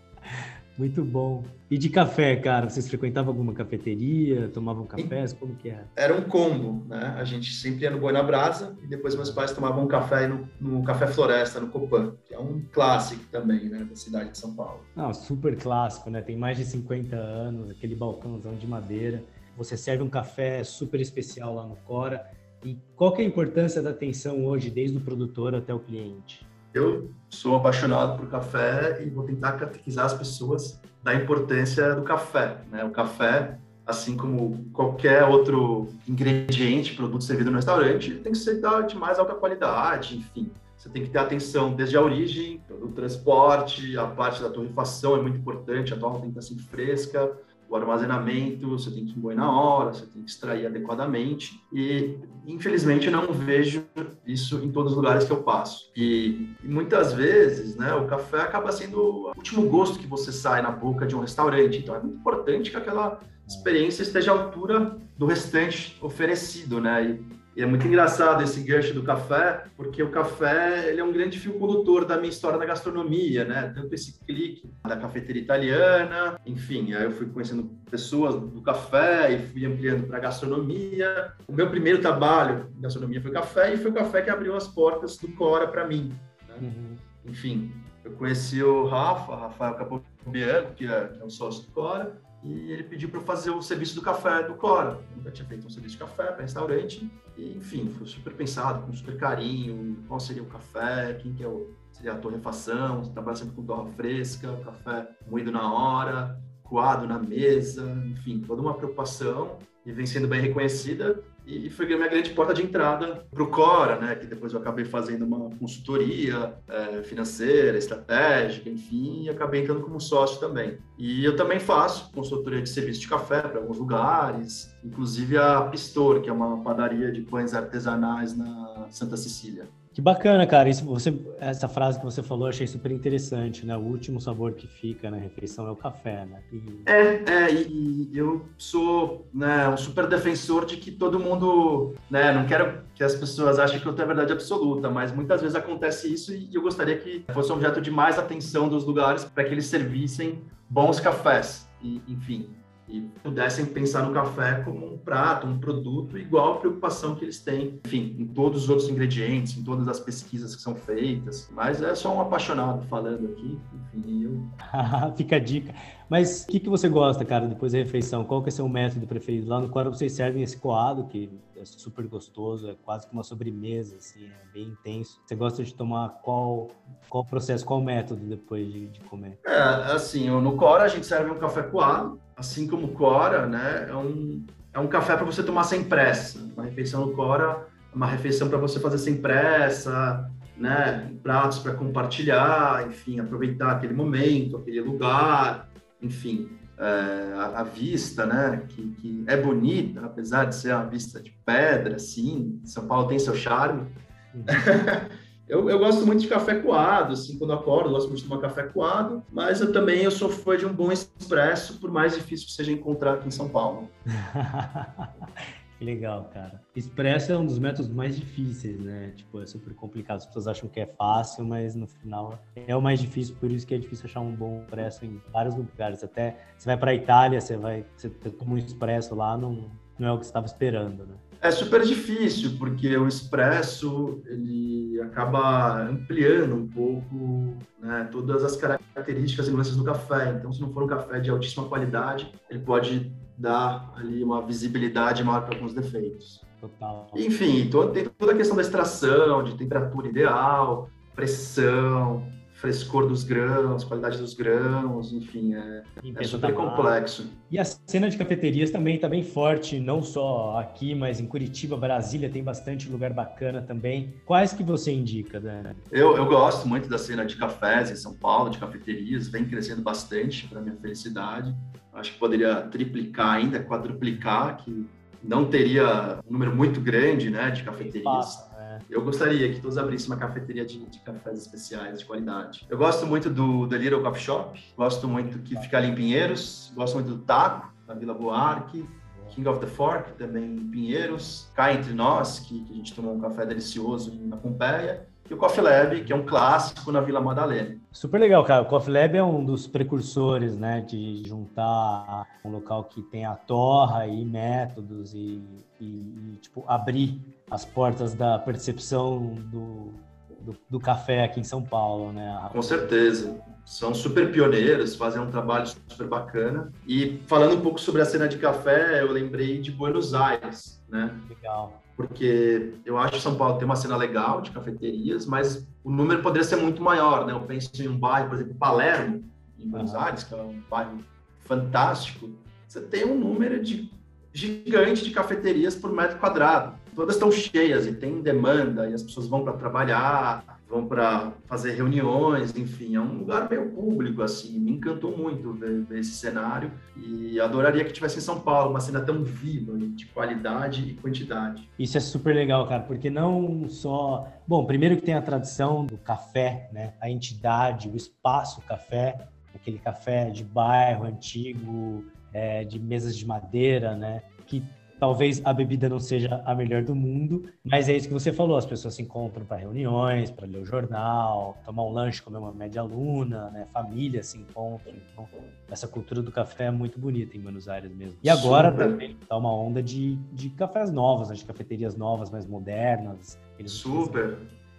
Muito 0.77 1.03
bom. 1.03 1.43
E 1.71 1.77
de 1.77 1.89
café, 1.89 2.35
cara? 2.35 2.69
Vocês 2.69 2.87
frequentavam 2.87 3.31
alguma 3.31 3.51
cafeteria? 3.53 4.47
Tomavam 4.49 4.85
café? 4.85 5.25
Como 5.39 5.55
que 5.55 5.69
era? 5.69 5.87
Era 5.95 6.15
um 6.15 6.21
combo, 6.21 6.85
né? 6.87 7.15
A 7.17 7.23
gente 7.23 7.51
sempre 7.51 7.83
ia 7.83 7.89
no 7.89 7.99
Boi 7.99 8.13
na 8.13 8.21
Brasa 8.21 8.77
e 8.83 8.87
depois 8.87 9.15
meus 9.15 9.31
pais 9.31 9.51
tomavam 9.51 9.83
um 9.83 9.87
café 9.87 10.27
no, 10.27 10.47
no 10.61 10.83
Café 10.83 11.07
Floresta, 11.07 11.59
no 11.59 11.67
Copan, 11.67 12.15
que 12.25 12.33
é 12.33 12.39
um 12.39 12.61
clássico 12.71 13.23
também, 13.31 13.67
né? 13.69 13.83
Da 13.83 13.95
cidade 13.95 14.31
de 14.31 14.37
São 14.37 14.53
Paulo. 14.55 14.81
Não, 14.95 15.13
super 15.13 15.57
clássico, 15.57 16.09
né? 16.11 16.21
Tem 16.21 16.37
mais 16.37 16.57
de 16.57 16.65
50 16.65 17.15
anos, 17.15 17.71
aquele 17.71 17.95
balcãozão 17.95 18.55
de 18.55 18.67
madeira. 18.67 19.23
Você 19.57 19.75
serve 19.75 20.03
um 20.03 20.09
café 20.09 20.63
super 20.63 21.01
especial 21.01 21.55
lá 21.55 21.65
no 21.65 21.75
Cora. 21.77 22.23
E 22.63 22.77
qual 22.95 23.11
que 23.11 23.21
é 23.21 23.25
a 23.25 23.27
importância 23.27 23.81
da 23.81 23.89
atenção 23.89 24.45
hoje, 24.45 24.69
desde 24.69 24.97
o 24.97 25.01
produtor 25.01 25.55
até 25.55 25.73
o 25.73 25.79
cliente? 25.79 26.46
Eu 26.73 27.11
sou 27.29 27.55
apaixonado 27.55 28.17
por 28.17 28.29
café 28.29 29.03
e 29.05 29.09
vou 29.09 29.25
tentar 29.25 29.53
catequizar 29.53 30.05
as 30.05 30.13
pessoas 30.13 30.79
da 31.03 31.13
importância 31.13 31.95
do 31.95 32.03
café. 32.03 32.57
Né? 32.71 32.83
O 32.83 32.91
café, 32.91 33.57
assim 33.85 34.15
como 34.15 34.65
qualquer 34.73 35.23
outro 35.23 35.87
ingrediente, 36.07 36.95
produto 36.95 37.23
servido 37.23 37.49
no 37.49 37.57
restaurante, 37.57 38.15
tem 38.15 38.31
que 38.31 38.37
ser 38.37 38.61
de 38.87 38.95
mais 38.95 39.19
alta 39.19 39.33
qualidade, 39.33 40.17
enfim. 40.17 40.51
Você 40.77 40.89
tem 40.89 41.03
que 41.03 41.09
ter 41.09 41.17
atenção 41.17 41.73
desde 41.73 41.97
a 41.97 42.01
origem, 42.01 42.61
do 42.69 42.89
transporte, 42.89 43.97
a 43.97 44.05
parte 44.05 44.41
da 44.41 44.49
torrefação 44.49 45.15
é 45.17 45.21
muito 45.21 45.37
importante, 45.37 45.93
a 45.93 45.97
torre 45.97 46.21
tem 46.21 46.31
que 46.31 46.39
estar 46.39 46.41
sempre 46.41 46.65
fresca, 46.65 47.31
o 47.69 47.75
armazenamento, 47.75 48.69
você 48.69 48.89
tem 48.89 49.05
que 49.05 49.17
moer 49.19 49.35
na 49.35 49.51
hora, 49.51 49.93
você 49.93 50.05
tem 50.05 50.23
que 50.23 50.29
extrair 50.29 50.65
adequadamente. 50.65 51.61
E, 51.71 52.17
infelizmente, 52.45 53.09
não 53.09 53.33
vejo 53.33 53.85
isso 54.25 54.63
em 54.63 54.71
todos 54.71 54.93
os 54.93 54.97
lugares 54.97 55.25
que 55.25 55.31
eu 55.31 55.43
passo. 55.43 55.91
E, 55.95 56.55
e, 56.63 56.67
muitas 56.67 57.13
vezes, 57.13 57.75
né, 57.75 57.93
o 57.93 58.07
café 58.07 58.41
acaba 58.41 58.71
sendo 58.71 59.01
o 59.01 59.27
último 59.35 59.67
gosto 59.69 59.99
que 59.99 60.07
você 60.07 60.31
sai 60.31 60.61
na 60.61 60.71
boca 60.71 61.05
de 61.05 61.15
um 61.15 61.19
restaurante. 61.19 61.79
Então, 61.79 61.95
é 61.95 61.99
muito 61.99 62.17
importante 62.17 62.71
que 62.71 62.77
aquela 62.77 63.19
experiência 63.47 64.03
esteja 64.03 64.31
à 64.31 64.35
altura 64.35 64.97
do 65.17 65.25
restante 65.25 65.97
oferecido, 66.01 66.79
né? 66.79 67.05
E, 67.05 67.36
e 67.57 67.63
é 67.63 67.65
muito 67.65 67.87
engraçado 67.87 68.43
esse 68.43 68.61
gancho 68.61 68.93
do 68.93 69.01
café, 69.01 69.63
porque 69.75 70.03
o 70.03 70.11
café 70.11 70.89
ele 70.89 71.01
é 71.01 71.03
um 71.03 71.11
grande 71.11 71.39
fio 71.39 71.53
condutor 71.53 72.05
da 72.05 72.15
minha 72.15 72.29
história 72.29 72.55
da 72.55 72.65
gastronomia, 72.67 73.45
né? 73.45 73.73
Tanto 73.73 73.95
esse 73.95 74.19
clique 74.19 74.69
da 74.87 74.95
cafeteria 74.95 75.41
italiana, 75.41 76.39
enfim, 76.45 76.93
aí 76.93 77.05
eu 77.05 77.11
fui 77.11 77.25
conhecendo 77.25 77.63
pessoas 77.89 78.35
do 78.35 78.61
café 78.61 79.33
e 79.33 79.39
fui 79.39 79.65
ampliando 79.65 80.05
para 80.05 80.19
gastronomia. 80.19 81.33
O 81.47 81.51
meu 81.51 81.67
primeiro 81.67 81.99
trabalho 81.99 82.71
em 82.77 82.81
gastronomia 82.81 83.19
foi 83.19 83.31
café 83.31 83.73
e 83.73 83.77
foi 83.77 83.89
o 83.89 83.93
café 83.95 84.21
que 84.21 84.29
abriu 84.29 84.55
as 84.55 84.67
portas 84.67 85.17
do 85.17 85.27
Cora 85.29 85.67
para 85.67 85.87
mim. 85.87 86.13
Né? 86.47 86.55
Uhum. 86.61 86.95
Enfim, 87.25 87.71
eu 88.05 88.11
conheci 88.11 88.61
o 88.61 88.85
Rafa, 88.85 89.35
Rafael 89.35 89.73
Capobianco, 89.73 90.75
que 90.75 90.85
é, 90.85 91.07
que 91.07 91.19
é 91.19 91.25
um 91.25 91.29
sócio 91.31 91.63
do 91.63 91.71
Cora, 91.71 92.21
e 92.43 92.71
ele 92.71 92.83
pediu 92.83 93.09
para 93.09 93.19
eu 93.19 93.23
fazer 93.23 93.49
o 93.49 93.63
serviço 93.63 93.95
do 93.95 94.01
café 94.03 94.43
do 94.43 94.53
Cora. 94.53 94.99
Eu 95.09 95.17
nunca 95.17 95.31
tinha 95.31 95.47
feito 95.47 95.65
um 95.65 95.71
serviço 95.71 95.95
de 95.95 95.99
café 96.03 96.25
para 96.25 96.43
restaurante. 96.43 97.09
E, 97.37 97.55
enfim, 97.57 97.89
foi 97.89 98.07
super 98.07 98.33
pensado, 98.33 98.85
com 98.85 98.93
super 98.93 99.15
carinho, 99.17 100.03
qual 100.07 100.19
seria 100.19 100.41
o 100.41 100.47
café, 100.47 101.13
quem 101.21 101.33
que 101.33 101.43
é 101.43 101.47
o, 101.47 101.71
seria 101.91 102.13
a 102.13 102.17
torrefação, 102.17 103.03
você 103.03 103.11
trabalha 103.11 103.37
sempre 103.37 103.55
com 103.55 103.63
torra 103.63 103.85
fresca, 103.91 104.57
café 104.65 105.07
moído 105.29 105.51
na 105.51 105.71
hora, 105.71 106.41
coado 106.63 107.07
na 107.07 107.19
mesa, 107.19 107.89
enfim, 108.07 108.39
toda 108.39 108.61
uma 108.61 108.73
preocupação 108.73 109.57
e 109.85 109.91
vem 109.91 110.05
sendo 110.05 110.27
bem 110.27 110.41
reconhecida 110.41 111.23
e 111.47 111.69
foi 111.69 111.85
a 111.93 111.95
minha 111.95 112.09
grande 112.09 112.31
porta 112.31 112.53
de 112.53 112.61
entrada 112.61 113.25
para 113.31 113.41
o 113.41 113.47
Cora, 113.47 113.97
né? 113.97 114.15
Que 114.15 114.25
depois 114.25 114.51
eu 114.51 114.59
acabei 114.59 114.83
fazendo 114.83 115.23
uma 115.23 115.49
consultoria 115.55 116.53
é, 116.67 117.01
financeira, 117.03 117.77
estratégica, 117.77 118.69
enfim, 118.69 119.23
e 119.23 119.29
acabei 119.29 119.61
entrando 119.61 119.79
como 119.79 119.99
sócio 120.01 120.41
também. 120.41 120.77
E 120.97 121.23
eu 121.23 121.37
também 121.37 121.59
faço 121.59 122.11
consultoria 122.11 122.61
de 122.61 122.69
serviço 122.69 122.99
de 122.99 123.07
café 123.07 123.41
para 123.41 123.61
alguns 123.61 123.77
lugares, 123.77 124.75
inclusive 124.83 125.37
a 125.37 125.61
Pistor, 125.61 126.21
que 126.21 126.29
é 126.29 126.33
uma 126.33 126.61
padaria 126.61 127.11
de 127.13 127.21
pães 127.21 127.53
artesanais 127.53 128.35
na 128.35 128.87
Santa 128.89 129.15
Cecília. 129.15 129.69
Que 129.97 130.01
bacana, 130.01 130.45
cara. 130.45 130.69
Isso, 130.69 130.85
você, 130.85 131.11
essa 131.39 131.67
frase 131.67 131.97
que 131.97 132.05
você 132.05 132.21
falou, 132.21 132.45
eu 132.45 132.49
achei 132.49 132.67
super 132.67 132.91
interessante, 132.91 133.65
né? 133.65 133.75
O 133.75 133.79
último 133.79 134.21
sabor 134.21 134.53
que 134.53 134.67
fica 134.67 135.09
na 135.09 135.17
refeição 135.17 135.65
é 135.65 135.71
o 135.71 135.75
café, 135.75 136.23
né? 136.23 136.39
E... 136.53 136.61
É, 136.85 137.23
é, 137.25 137.51
e 137.51 138.07
eu 138.13 138.45
sou 138.59 139.27
né, 139.33 139.67
um 139.67 139.75
super 139.75 140.05
defensor 140.05 140.67
de 140.67 140.77
que 140.77 140.91
todo 140.91 141.19
mundo, 141.19 141.95
né? 142.11 142.31
Não 142.31 142.45
quero 142.45 142.83
que 142.93 143.03
as 143.03 143.15
pessoas 143.15 143.57
achem 143.57 143.79
que 143.79 143.87
eu 143.87 143.93
tenho 143.93 144.03
a 144.03 144.13
verdade 144.13 144.33
absoluta, 144.33 144.87
mas 144.87 145.11
muitas 145.11 145.41
vezes 145.41 145.55
acontece 145.55 146.13
isso 146.13 146.31
e 146.31 146.47
eu 146.53 146.61
gostaria 146.61 146.95
que 146.95 147.25
fosse 147.33 147.51
objeto 147.51 147.81
de 147.81 147.89
mais 147.89 148.19
atenção 148.19 148.69
dos 148.69 148.85
lugares 148.85 149.25
para 149.25 149.45
que 149.45 149.51
eles 149.51 149.65
servissem 149.65 150.43
bons 150.69 150.99
cafés. 150.99 151.67
E, 151.81 152.03
enfim, 152.07 152.47
e 152.87 153.01
pudessem 153.21 153.65
pensar 153.65 154.03
no 154.03 154.13
café 154.13 154.61
como 154.63 154.93
um 154.93 154.97
prato, 154.97 155.45
um 155.45 155.59
produto, 155.59 156.17
igual 156.17 156.53
a 156.53 156.57
preocupação 156.57 157.15
que 157.15 157.25
eles 157.25 157.39
têm, 157.39 157.79
enfim, 157.85 158.15
em 158.17 158.25
todos 158.25 158.63
os 158.63 158.69
outros 158.69 158.89
ingredientes, 158.89 159.57
em 159.57 159.63
todas 159.63 159.87
as 159.87 159.99
pesquisas 159.99 160.55
que 160.55 160.61
são 160.61 160.73
feitas. 160.75 161.49
Mas 161.51 161.81
é 161.81 161.93
só 161.95 162.15
um 162.15 162.21
apaixonado 162.21 162.85
falando 162.87 163.27
aqui, 163.27 163.59
enfim, 163.93 164.23
eu... 164.23 164.47
Fica 165.17 165.35
a 165.35 165.39
dica. 165.39 165.73
Mas 166.09 166.43
o 166.43 166.47
que, 166.47 166.59
que 166.59 166.69
você 166.69 166.87
gosta, 166.87 167.25
cara, 167.25 167.47
depois 167.47 167.73
da 167.73 167.79
refeição? 167.79 168.23
Qual 168.23 168.41
que 168.41 168.49
é 168.49 168.51
o 168.51 168.55
seu 168.55 168.69
método 168.69 169.05
preferido? 169.05 169.49
Lá 169.49 169.59
no 169.59 169.67
Cora 169.69 169.89
vocês 169.89 170.13
servem 170.13 170.41
esse 170.41 170.57
coado, 170.57 171.05
que 171.05 171.29
é 171.59 171.65
super 171.65 172.07
gostoso, 172.07 172.69
é 172.69 172.75
quase 172.83 173.07
que 173.07 173.13
uma 173.13 173.23
sobremesa, 173.23 173.97
assim, 173.97 174.25
é 174.25 174.53
bem 174.53 174.69
intenso. 174.69 175.19
Você 175.25 175.35
gosta 175.35 175.63
de 175.63 175.73
tomar 175.73 176.09
qual, 176.21 176.69
qual 177.09 177.25
processo, 177.25 177.65
qual 177.65 177.81
método 177.81 178.25
depois 178.25 178.71
de, 178.71 178.87
de 178.87 178.99
comer? 179.01 179.39
É, 179.45 179.57
assim, 179.91 180.29
no 180.29 180.55
Cora 180.55 180.83
a 180.83 180.87
gente 180.87 181.05
serve 181.05 181.31
um 181.31 181.39
café 181.39 181.63
coado, 181.63 182.19
assim 182.35 182.67
como 182.67 182.87
o 182.87 182.93
Cora, 182.93 183.47
né, 183.47 183.87
é 183.89 183.95
um, 183.95 184.45
é 184.73 184.79
um 184.79 184.87
café 184.87 185.15
para 185.15 185.25
você 185.25 185.43
tomar 185.43 185.63
sem 185.63 185.83
pressa. 185.83 186.39
Uma 186.53 186.63
refeição 186.63 187.05
no 187.05 187.13
Cora 187.13 187.67
é 187.91 187.95
uma 187.95 188.07
refeição 188.07 188.47
para 188.47 188.57
você 188.57 188.79
fazer 188.79 188.97
sem 188.97 189.17
pressa, 189.17 190.29
né, 190.55 191.11
pratos 191.23 191.59
para 191.59 191.73
compartilhar, 191.73 192.87
enfim, 192.87 193.19
aproveitar 193.19 193.71
aquele 193.71 193.93
momento, 193.93 194.57
aquele 194.57 194.81
lugar, 194.81 195.69
enfim, 196.01 196.49
é, 196.77 197.33
a, 197.33 197.59
a, 197.61 197.63
vista, 197.63 198.25
né, 198.25 198.63
que, 198.69 198.91
que, 198.91 199.23
é 199.27 199.35
bonita, 199.35 200.01
apesar 200.05 200.45
de 200.45 200.55
ser 200.55 200.73
uma 200.73 200.85
vista 200.85 201.19
de 201.19 201.31
pedra, 201.45 201.97
sim, 201.97 202.61
São 202.65 202.87
Paulo 202.87 203.07
tem 203.07 203.17
seu 203.19 203.35
charme. 203.35 203.87
Eu, 205.47 205.69
eu, 205.69 205.79
gosto 205.79 206.05
muito 206.05 206.19
de 206.19 206.27
café 206.27 206.55
coado, 206.55 207.13
assim, 207.13 207.37
quando 207.37 207.53
acordo, 207.53 207.89
gosto 207.89 208.09
muito 208.09 208.21
de 208.21 208.27
tomar 208.27 208.41
café 208.41 208.63
coado, 208.63 209.23
mas 209.31 209.61
eu 209.61 209.71
também 209.71 210.03
eu 210.03 210.11
sou 210.11 210.29
fã 210.29 210.57
de 210.57 210.65
um 210.65 210.73
bom 210.73 210.91
expresso, 210.91 211.79
por 211.79 211.89
mais 211.89 212.13
difícil 212.13 212.47
que 212.47 212.51
seja 212.51 212.69
encontrar 212.69 213.13
aqui 213.13 213.29
em 213.29 213.31
São 213.31 213.47
Paulo. 213.47 213.89
Legal, 215.79 216.29
cara. 216.33 216.59
Expresso 216.75 217.31
é 217.31 217.37
um 217.37 217.45
dos 217.45 217.59
métodos 217.59 217.87
mais 217.87 218.15
difíceis, 218.15 218.79
né? 218.79 219.13
Tipo, 219.15 219.41
é 219.41 219.45
super 219.45 219.73
complicado. 219.75 220.17
As 220.17 220.25
pessoas 220.25 220.47
acham 220.47 220.67
que 220.67 220.79
é 220.79 220.87
fácil, 220.87 221.45
mas 221.45 221.75
no 221.75 221.87
final 221.87 222.39
é 222.55 222.75
o 222.75 222.81
mais 222.81 222.99
difícil. 222.99 223.35
Por 223.39 223.51
isso 223.51 223.65
que 223.65 223.75
é 223.75 223.77
difícil 223.77 224.05
achar 224.05 224.21
um 224.21 224.35
bom 224.35 224.61
expresso 224.61 225.05
em 225.05 225.21
vários 225.31 225.55
lugares. 225.55 226.03
Até 226.03 226.37
você 226.57 226.65
vai 226.65 226.77
para 226.77 226.91
a 226.91 226.95
Itália, 226.95 227.39
você 227.39 227.55
vai, 227.55 227.85
você 227.95 228.09
toma 228.09 228.55
um 228.55 228.57
expresso 228.57 229.13
lá, 229.13 229.37
não, 229.37 229.69
não 229.99 230.07
é 230.07 230.11
o 230.11 230.17
que 230.17 230.25
você 230.25 230.29
estava 230.29 230.47
esperando, 230.47 231.05
né? 231.05 231.15
É 231.39 231.51
super 231.51 231.83
difícil, 231.83 232.57
porque 232.57 232.97
o 232.97 233.07
expresso 233.07 234.21
ele 234.25 234.99
acaba 235.01 235.83
ampliando 235.83 236.55
um 236.55 236.67
pouco 236.67 237.55
né, 237.79 238.07
todas 238.11 238.43
as 238.43 238.55
características 238.55 239.47
e 239.47 239.51
nuances 239.51 239.75
do 239.75 239.83
café. 239.83 240.31
Então, 240.31 240.51
se 240.51 240.59
não 240.59 240.73
for 240.73 240.83
um 240.83 240.87
café 240.87 241.19
de 241.19 241.29
altíssima 241.29 241.67
qualidade, 241.69 242.33
ele 242.49 242.59
pode 242.59 243.11
dar 243.37 243.93
ali 243.95 244.23
uma 244.23 244.41
visibilidade 244.41 245.23
maior 245.23 245.45
para 245.45 245.55
alguns 245.55 245.73
defeitos. 245.73 246.41
Total. 246.59 247.07
Enfim, 247.15 247.69
todo, 247.69 247.93
tem 247.93 248.05
toda 248.05 248.31
a 248.31 248.35
questão 248.35 248.55
da 248.55 248.63
extração, 248.63 249.43
de 249.43 249.55
temperatura 249.55 250.07
ideal, 250.07 250.89
pressão, 251.15 252.27
frescor 252.57 253.07
dos 253.07 253.23
grãos, 253.23 253.83
qualidade 253.83 254.17
dos 254.17 254.33
grãos, 254.33 255.13
enfim, 255.13 255.53
é, 255.53 255.83
é 256.15 256.23
super 256.23 256.53
complexo. 256.53 257.29
E 257.51 257.59
a 257.59 257.63
cena 257.63 258.09
de 258.09 258.17
cafeterias 258.17 258.71
também 258.71 258.95
está 258.95 259.07
bem 259.07 259.23
forte, 259.23 259.79
não 259.79 260.01
só 260.01 260.57
aqui, 260.59 260.95
mas 260.95 261.19
em 261.19 261.27
Curitiba, 261.27 261.77
Brasília, 261.77 262.29
tem 262.29 262.43
bastante 262.43 262.89
lugar 262.89 263.13
bacana 263.13 263.61
também. 263.61 264.15
Quais 264.25 264.53
que 264.53 264.63
você 264.63 264.91
indica, 264.91 265.39
Dana? 265.39 265.75
Eu, 265.91 266.17
eu 266.17 266.25
gosto 266.25 266.67
muito 266.67 266.89
da 266.89 266.97
cena 266.97 267.25
de 267.25 267.35
cafés 267.35 267.91
em 267.91 267.95
São 267.95 268.15
Paulo, 268.15 268.49
de 268.49 268.57
cafeterias, 268.57 269.27
vem 269.27 269.45
crescendo 269.45 269.83
bastante 269.83 270.47
para 270.47 270.59
minha 270.59 270.75
felicidade. 270.75 271.55
Acho 271.93 272.13
que 272.13 272.19
poderia 272.19 272.61
triplicar 272.63 273.35
ainda, 273.35 273.59
quadruplicar, 273.63 274.57
que 274.57 274.87
não 275.23 275.45
teria 275.45 276.19
um 276.27 276.33
número 276.33 276.55
muito 276.55 276.81
grande 276.81 277.29
né, 277.29 277.51
de 277.51 277.63
cafeterias. 277.63 278.46
Eu 278.89 279.03
gostaria 279.03 279.51
que 279.53 279.59
todos 279.59 279.77
abrissem 279.77 280.07
uma 280.07 280.17
cafeteria 280.17 280.65
de, 280.65 280.79
de, 280.85 280.99
cafés 280.99 281.39
especiais, 281.39 281.99
de 281.99 282.05
qualidade. 282.05 282.65
Eu 282.69 282.77
gosto 282.77 283.05
muito 283.05 283.29
do 283.29 283.67
The 283.67 283.77
Little 283.77 284.01
Coffee 284.01 284.23
Shop, 284.23 284.63
gosto 284.77 285.07
muito 285.07 285.39
que 285.39 285.59
fica 285.59 285.77
ali 285.77 285.89
em 285.89 285.95
Pinheiros, 285.95 286.71
gosto 286.73 286.95
muito 286.95 287.09
do 287.09 287.17
Taco, 287.17 287.71
na 287.85 287.93
Vila 287.93 288.13
Buarque, 288.13 288.87
King 289.29 289.47
of 289.49 289.59
the 289.59 289.67
Fork, 289.67 290.13
também 290.13 290.55
em 290.55 290.67
Pinheiros, 290.69 291.51
Cá 291.53 291.73
Entre 291.73 291.93
Nós, 291.93 292.39
que, 292.39 292.63
que 292.63 292.73
a 292.73 292.75
gente 292.75 292.95
tomou 292.95 293.13
um 293.13 293.19
café 293.19 293.45
delicioso 293.45 294.17
na 294.23 294.37
Pompeia, 294.37 295.05
e 295.29 295.33
o 295.33 295.37
Coffee 295.37 295.61
Lab, 295.61 296.03
que 296.03 296.13
é 296.13 296.15
um 296.15 296.25
clássico 296.25 296.89
na 296.89 297.01
Vila 297.01 297.19
Madalena. 297.19 297.75
Super 297.91 298.17
legal, 298.17 298.45
cara. 298.45 298.61
O 298.61 298.65
Coffee 298.65 298.93
Lab 298.93 299.17
é 299.17 299.23
um 299.23 299.43
dos 299.43 299.67
precursores, 299.67 300.55
né, 300.55 300.79
de 300.81 301.21
juntar 301.27 302.25
um 302.45 302.49
local 302.49 302.85
que 302.85 303.01
tem 303.01 303.25
a 303.25 303.35
torra 303.35 304.07
e 304.07 304.23
métodos 304.23 305.13
e, 305.13 305.43
e, 305.81 305.85
e 305.85 306.37
tipo, 306.41 306.63
abrir 306.65 307.19
as 307.49 307.63
portas 307.63 308.13
da 308.13 308.37
percepção 308.39 309.35
do, 309.35 309.93
do, 310.41 310.57
do, 310.69 310.79
café 310.79 311.23
aqui 311.23 311.39
em 311.39 311.43
São 311.43 311.61
Paulo, 311.61 312.11
né? 312.11 312.49
Com 312.51 312.61
certeza. 312.61 313.39
São 313.65 313.93
super 313.93 314.31
pioneiros, 314.31 314.95
fazem 314.95 315.21
um 315.21 315.29
trabalho 315.29 315.67
super 315.87 316.07
bacana. 316.07 316.71
E 316.85 317.21
falando 317.27 317.55
um 317.55 317.61
pouco 317.61 317.79
sobre 317.79 318.01
a 318.01 318.05
cena 318.05 318.27
de 318.27 318.37
café, 318.37 319.01
eu 319.01 319.11
lembrei 319.11 319.59
de 319.59 319.71
Buenos 319.71 320.13
Aires, 320.13 320.81
né? 320.89 321.13
Legal. 321.29 321.81
Porque 321.95 322.73
eu 322.85 322.97
acho 322.97 323.13
que 323.13 323.21
São 323.21 323.35
Paulo 323.35 323.57
tem 323.57 323.65
uma 323.65 323.75
cena 323.75 323.97
legal 323.97 324.41
de 324.41 324.51
cafeterias, 324.51 325.25
mas 325.25 325.67
o 325.83 325.91
número 325.91 326.21
poderia 326.21 326.47
ser 326.47 326.57
muito 326.57 326.81
maior, 326.81 327.25
né? 327.25 327.33
Eu 327.33 327.41
penso 327.41 327.71
em 327.81 327.87
um 327.87 327.97
bairro, 327.97 328.29
por 328.29 328.35
exemplo, 328.35 328.55
Palermo, 328.55 329.23
em 329.57 329.67
Buenos 329.67 329.95
Aires, 329.95 330.23
que 330.23 330.33
é 330.33 330.37
um 330.37 330.61
bairro 330.69 330.99
fantástico. 331.39 332.29
Você 332.67 332.81
tem 332.81 333.05
um 333.05 333.17
número 333.17 333.61
de 333.61 333.89
gigante 334.31 335.03
de 335.03 335.11
cafeterias 335.11 335.75
por 335.75 335.91
metro 335.91 336.19
quadrado 336.19 336.75
todas 336.97 337.13
estão 337.13 337.31
cheias 337.31 337.85
e 337.85 337.93
tem 337.93 338.23
demanda 338.23 338.89
e 338.89 338.93
as 338.95 339.03
pessoas 339.03 339.27
vão 339.27 339.43
para 339.43 339.53
trabalhar, 339.53 340.59
vão 340.67 340.87
para 340.87 341.31
fazer 341.45 341.73
reuniões, 341.73 342.57
enfim, 342.57 342.95
é 342.95 342.99
um 342.99 343.19
lugar 343.19 343.47
meio 343.47 343.69
público, 343.69 344.23
assim, 344.23 344.59
me 344.59 344.71
encantou 344.71 345.15
muito 345.15 345.53
ver, 345.53 345.83
ver, 345.83 345.99
esse 345.99 346.13
cenário 346.13 346.71
e 346.95 347.39
adoraria 347.39 347.85
que 347.85 347.93
tivesse 347.93 348.17
em 348.17 348.21
São 348.21 348.39
Paulo 348.39 348.71
uma 348.71 348.79
cena 348.79 348.99
tão 348.99 349.23
viva, 349.23 349.77
de 349.77 350.07
qualidade 350.07 350.89
e 350.89 350.95
quantidade. 350.95 351.69
Isso 351.77 351.95
é 351.99 352.01
super 352.01 352.33
legal, 352.33 352.67
cara, 352.67 352.81
porque 352.81 353.11
não 353.11 353.69
só... 353.69 354.27
Bom, 354.47 354.65
primeiro 354.65 354.95
que 354.95 355.03
tem 355.03 355.13
a 355.13 355.21
tradição 355.21 355.85
do 355.85 355.99
café, 355.99 356.67
né, 356.73 356.95
a 356.99 357.11
entidade, 357.11 357.89
o 357.89 357.95
espaço 357.95 358.59
café, 358.61 359.27
aquele 359.53 359.77
café 359.77 360.31
de 360.31 360.43
bairro 360.43 361.05
antigo, 361.05 362.03
é, 362.33 362.63
de 362.63 362.79
mesas 362.79 363.15
de 363.15 363.23
madeira, 363.23 363.95
né, 363.95 364.23
que 364.47 364.63
Talvez 364.99 365.41
a 365.45 365.53
bebida 365.53 365.87
não 365.87 365.99
seja 365.99 366.41
a 366.43 366.55
melhor 366.55 366.83
do 366.83 366.95
mundo, 366.95 367.43
mas 367.63 367.87
é 367.87 367.95
isso 367.95 368.07
que 368.07 368.13
você 368.13 368.33
falou: 368.33 368.57
as 368.57 368.65
pessoas 368.65 368.95
se 368.95 369.01
encontram 369.01 369.45
para 369.45 369.57
reuniões, 369.57 370.31
para 370.31 370.47
ler 370.47 370.59
o 370.59 370.65
jornal, 370.65 371.55
tomar 371.63 371.83
um 371.83 371.91
lanche, 371.91 372.21
comer 372.21 372.39
uma 372.39 372.51
média 372.51 372.81
luna, 372.81 373.51
né? 373.51 373.67
Família 373.71 374.23
se 374.23 374.39
encontram. 374.39 374.93
Então, 375.11 375.27
essa 375.69 375.87
cultura 375.87 376.21
do 376.21 376.31
café 376.31 376.65
é 376.65 376.71
muito 376.71 376.99
bonita 376.99 377.37
em 377.37 377.39
Buenos 377.39 377.69
Aires 377.69 377.93
mesmo. 377.93 378.17
E 378.23 378.29
agora 378.29 378.71
Super. 378.71 378.87
também 378.87 379.17
tá 379.27 379.37
uma 379.37 379.53
onda 379.53 379.83
de, 379.83 380.15
de 380.33 380.49
cafés 380.49 380.91
novos, 380.91 381.29
né? 381.29 381.35
de 381.35 381.45
cafeterias 381.45 381.95
novas, 381.95 382.31
mais 382.31 382.45
modernas. 382.45 383.37
Super. 383.65 384.37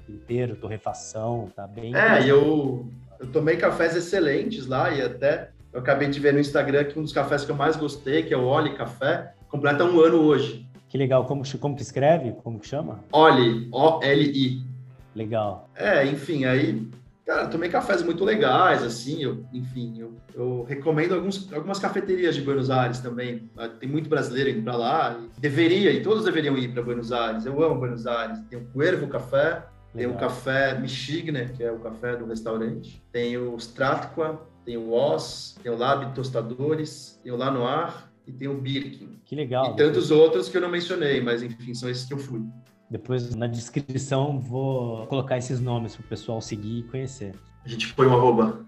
Inteiro, 0.09 0.57
torrefação, 0.57 1.49
tá 1.55 1.67
bem. 1.67 1.95
É, 1.95 2.23
e 2.23 2.29
eu, 2.29 2.89
eu 3.21 3.27
tomei 3.31 3.57
cafés 3.57 3.95
excelentes 3.95 4.67
lá 4.67 4.91
e 4.91 5.03
até 5.03 5.51
eu 5.73 5.81
acabei 5.81 6.09
de 6.09 6.19
ver 6.19 6.33
no 6.33 6.41
Instagram 6.41 6.85
que 6.85 6.99
um 6.99 7.03
dos 7.03 7.13
cafés 7.13 7.45
que 7.45 7.51
eu 7.51 7.57
mais 7.57 7.77
gostei, 7.77 8.23
que 8.23 8.33
é 8.33 8.37
o 8.37 8.45
Oli 8.45 8.75
Café, 8.75 9.35
completa 9.49 9.85
um 9.85 10.01
ano 10.01 10.19
hoje. 10.19 10.69
Que 10.89 10.97
legal. 10.97 11.25
Como, 11.25 11.43
como 11.59 11.77
que 11.77 11.83
escreve? 11.83 12.33
Como 12.43 12.59
que 12.59 12.67
chama? 12.67 13.05
Oli, 13.13 13.69
O-L-I. 13.73 14.65
Legal. 15.15 15.69
É, 15.75 16.07
enfim, 16.07 16.45
aí, 16.45 16.89
cara, 17.27 17.49
tomei 17.49 17.69
cafés 17.69 18.03
muito 18.03 18.25
legais, 18.25 18.83
assim, 18.83 19.23
eu, 19.23 19.45
enfim, 19.53 19.97
eu, 19.99 20.15
eu 20.35 20.63
recomendo 20.63 21.15
alguns, 21.15 21.53
algumas 21.53 21.79
cafeterias 21.79 22.35
de 22.35 22.43
Buenos 22.43 22.71
Aires 22.71 23.01
também. 23.01 23.51
Ah, 23.57 23.69
tem 23.69 23.89
muito 23.89 24.09
brasileiro 24.09 24.51
indo 24.51 24.63
para 24.63 24.77
lá. 24.77 25.21
Deveria, 25.39 25.91
e 25.93 26.03
todos 26.03 26.25
deveriam 26.25 26.57
ir 26.57 26.73
para 26.73 26.83
Buenos 26.83 27.13
Aires. 27.13 27.45
Eu 27.45 27.63
amo 27.63 27.81
Buenos 27.81 28.07
Aires. 28.07 28.39
Tem 28.49 28.59
o 28.59 28.65
Cuervo 28.67 29.09
Café, 29.09 29.65
tem 29.95 30.07
o 30.07 30.15
café 30.15 30.79
Michigne, 30.79 31.49
que 31.57 31.65
é 31.65 31.73
o 31.73 31.79
café 31.81 32.15
do 32.17 32.27
restaurante. 32.27 33.03
Tem 33.11 33.37
o 33.37 33.57
Stratqua, 33.57 34.41
tem 34.65 34.77
o 34.77 34.93
Oz, 34.93 35.57
tem 35.63 35.73
o 35.73 35.77
Lab 35.77 36.15
Tostadores, 36.15 37.19
tem 37.23 37.33
o 37.33 37.37
Lanoir 37.37 38.08
e 38.29 38.33
tem 38.33 38.47
o 38.47 38.61
Birkin. 38.61 39.19
Que 39.25 39.35
legal. 39.35 39.73
E 39.73 39.77
tantos 39.77 40.11
outros 40.11 40.49
que 40.49 40.57
eu 40.57 40.61
não 40.61 40.71
mencionei, 40.71 41.21
mas 41.21 41.43
enfim, 41.43 41.75
são 41.75 41.89
esses 41.89 42.05
que 42.05 42.13
eu 42.13 42.19
fui. 42.19 42.43
Depois 42.91 43.35
na 43.35 43.47
descrição 43.47 44.39
vou 44.39 45.07
colocar 45.07 45.39
esses 45.39 45.61
nomes 45.61 45.97
para 45.97 46.05
o 46.05 46.09
pessoal 46.09 46.41
seguir 46.41 46.81
e 46.81 46.83
conhecer. 46.85 47.35
A 47.65 47.69
gente 47.69 47.93
põe 47.95 48.07
um 48.07 48.15
arroba. 48.15 48.67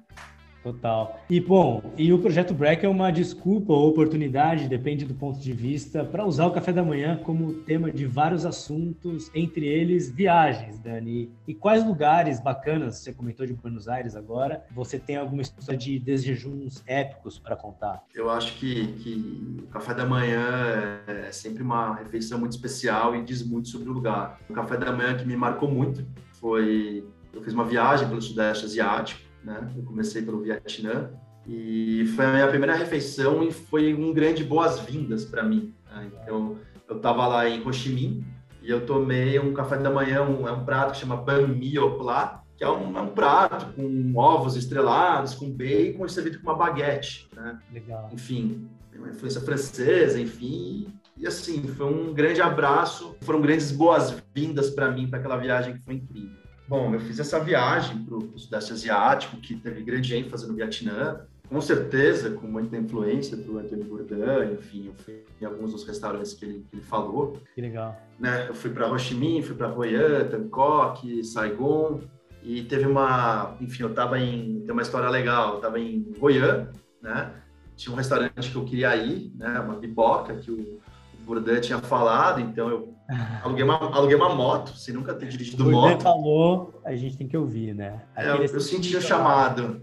Total. 0.63 1.21
E 1.29 1.41
bom, 1.41 1.83
e 1.97 2.13
o 2.13 2.19
projeto 2.19 2.53
Break 2.53 2.85
é 2.85 2.89
uma 2.89 3.11
desculpa 3.11 3.73
ou 3.73 3.89
oportunidade, 3.89 4.69
depende 4.69 5.07
do 5.07 5.15
ponto 5.15 5.39
de 5.39 5.53
vista, 5.53 6.05
para 6.05 6.27
usar 6.27 6.47
o 6.47 6.51
café 6.51 6.73
da 6.73 6.85
manhã 6.85 7.17
como 7.17 7.55
tema 7.63 7.91
de 7.91 8.05
vários 8.05 8.45
assuntos, 8.45 9.31
entre 9.35 9.67
eles 9.67 10.11
viagens, 10.11 10.79
Dani. 10.79 11.31
E 11.49 11.55
quais 11.55 11.85
lugares 11.87 12.41
bacanas, 12.41 12.99
você 12.99 13.13
comentou 13.13 13.47
de 13.47 13.55
Buenos 13.55 13.89
Aires 13.89 14.15
agora, 14.15 14.63
você 14.71 14.99
tem 14.99 15.17
alguma 15.17 15.41
história 15.41 15.79
de 15.79 15.99
desjejuns 15.99 16.83
épicos 16.87 17.39
para 17.39 17.57
contar? 17.57 18.05
Eu 18.15 18.29
acho 18.29 18.59
que, 18.59 18.87
que 18.99 19.63
o 19.63 19.67
café 19.69 19.95
da 19.95 20.05
manhã 20.05 21.01
é 21.07 21.33
sempre 21.33 21.63
uma 21.63 21.95
refeição 21.95 22.39
muito 22.39 22.53
especial 22.53 23.17
e 23.17 23.23
diz 23.23 23.43
muito 23.47 23.69
sobre 23.69 23.89
o 23.89 23.93
lugar. 23.93 24.39
O 24.49 24.53
café 24.53 24.77
da 24.77 24.93
manhã 24.93 25.17
que 25.17 25.27
me 25.27 25.37
marcou 25.37 25.71
muito 25.71 26.05
foi 26.33 27.05
eu 27.33 27.41
fiz 27.43 27.55
uma 27.55 27.65
viagem 27.65 28.09
pelo 28.09 28.21
Sudeste 28.21 28.65
Asiático 28.65 29.30
né? 29.45 29.71
Eu 29.77 29.83
comecei 29.83 30.23
pelo 30.23 30.41
Vietnã 30.41 31.11
e 31.47 32.07
foi 32.17 32.27
a 32.27 32.33
minha 32.33 32.49
primeira 32.49 32.75
refeição 32.75 33.43
e 33.43 33.51
foi 33.51 33.95
um 33.95 34.13
grande 34.13 34.45
boas-vindas 34.45 35.25
para 35.25 35.43
mim. 35.43 35.75
Né? 35.91 36.11
Então, 36.23 36.59
eu 36.89 36.97
estava 36.97 37.27
lá 37.27 37.49
em 37.49 37.67
Ho 37.67 37.73
Chi 37.73 37.91
Minh 37.91 38.25
e 38.63 38.71
eu 38.71 38.85
tomei 38.85 39.39
um 39.39 39.55
café 39.55 39.79
da 39.79 39.91
manhã, 39.91 40.23
um, 40.23 40.47
é 40.47 40.53
um 40.53 40.65
prato 40.65 40.93
que 40.93 40.99
chama 40.99 41.17
Banh 41.17 41.47
Mi 41.47 41.79
Opla, 41.79 42.43
que 42.57 42.65
é 42.65 42.69
um, 42.69 42.97
é 42.97 43.01
um, 43.01 43.09
prato 43.09 43.73
com 43.73 44.13
ovos 44.17 44.55
estrelados, 44.55 45.35
com 45.35 45.51
bacon 45.51 46.05
e 46.05 46.11
servido 46.11 46.39
com 46.41 46.51
uma 46.51 46.57
baguete, 46.57 47.29
né? 47.35 47.59
Legal. 47.73 48.11
Enfim, 48.13 48.69
uma 49.01 49.09
influência 49.09 49.41
francesa, 49.41 50.21
enfim. 50.21 50.93
E 51.17 51.27
assim, 51.27 51.63
foi 51.69 51.87
um 51.87 52.13
grande 52.13 52.41
abraço, 52.41 53.17
foram 53.23 53.41
grandes 53.41 53.73
boas-vindas 53.73 54.71
para 54.71 54.91
mim, 54.91 55.09
para 55.09 55.19
aquela 55.19 55.37
viagem 55.37 55.75
que 55.75 55.83
foi 55.83 55.95
incrível. 55.95 56.40
Bom, 56.71 56.95
eu 56.95 57.01
fiz 57.01 57.19
essa 57.19 57.41
viagem 57.41 57.99
para 58.05 58.15
o 58.15 58.39
Sudeste 58.39 58.73
Asiático, 58.73 59.37
que 59.39 59.57
teve 59.57 59.83
grande 59.83 60.15
ênfase 60.15 60.47
no 60.47 60.55
Vietnã, 60.55 61.27
com 61.49 61.61
certeza 61.61 62.31
com 62.31 62.47
muita 62.47 62.77
influência 62.77 63.37
do 63.37 63.59
Anthony 63.59 63.83
Bourdain, 63.83 64.53
enfim, 64.53 64.87
eu 64.87 64.95
fui 64.95 65.25
em 65.41 65.45
alguns 65.45 65.73
dos 65.73 65.83
restaurantes 65.83 66.33
que 66.33 66.45
ele, 66.45 66.65
que 66.71 66.77
ele 66.77 66.83
falou. 66.85 67.43
Que 67.57 67.61
legal. 67.61 68.01
Né? 68.21 68.47
Eu 68.49 68.55
fui 68.55 68.71
para 68.71 68.89
Ho 68.89 68.97
Chi 68.97 69.17
Minh, 69.17 69.43
fui 69.43 69.57
para 69.57 69.69
Hoi 69.69 69.97
An, 69.97 70.29
Bangkok, 70.31 71.25
Saigon, 71.25 72.03
e 72.41 72.63
teve 72.63 72.87
uma, 72.87 73.57
enfim, 73.61 73.83
eu 73.83 73.91
estava 73.91 74.21
em, 74.21 74.61
tem 74.61 74.71
uma 74.71 74.83
história 74.83 75.11
legal, 75.11 75.55
eu 75.55 75.57
estava 75.57 75.81
em 75.81 76.07
Hoi 76.21 76.39
An, 76.39 76.69
né? 77.03 77.35
Tinha 77.77 77.93
um 77.93 77.97
restaurante 77.97 78.49
que 78.49 78.57
eu 78.57 78.65
queria 78.65 78.95
ir, 78.95 79.33
né? 79.35 79.59
Uma 79.59 79.75
pipoca 79.75 80.37
que 80.37 80.53
o 80.53 80.79
Bourdain 81.25 81.61
tinha 81.61 81.79
falado, 81.79 82.41
então 82.41 82.69
eu 82.69 82.95
aluguei 83.43 83.65
uma, 83.65 83.77
aluguei 83.77 84.17
uma 84.17 84.35
moto, 84.35 84.77
sem 84.77 84.95
nunca 84.95 85.15
ter 85.15 85.29
dirigido 85.29 85.67
o 85.67 85.71
moto. 85.71 86.03
falou, 86.03 86.81
a 86.85 86.95
gente 86.95 87.17
tem 87.17 87.27
que 87.27 87.37
ouvir, 87.37 87.75
né? 87.75 88.03
É, 88.17 88.31
eu, 88.31 88.37
eu 88.37 88.61
senti 88.61 88.97
o 88.97 89.03
chamado. 89.03 89.81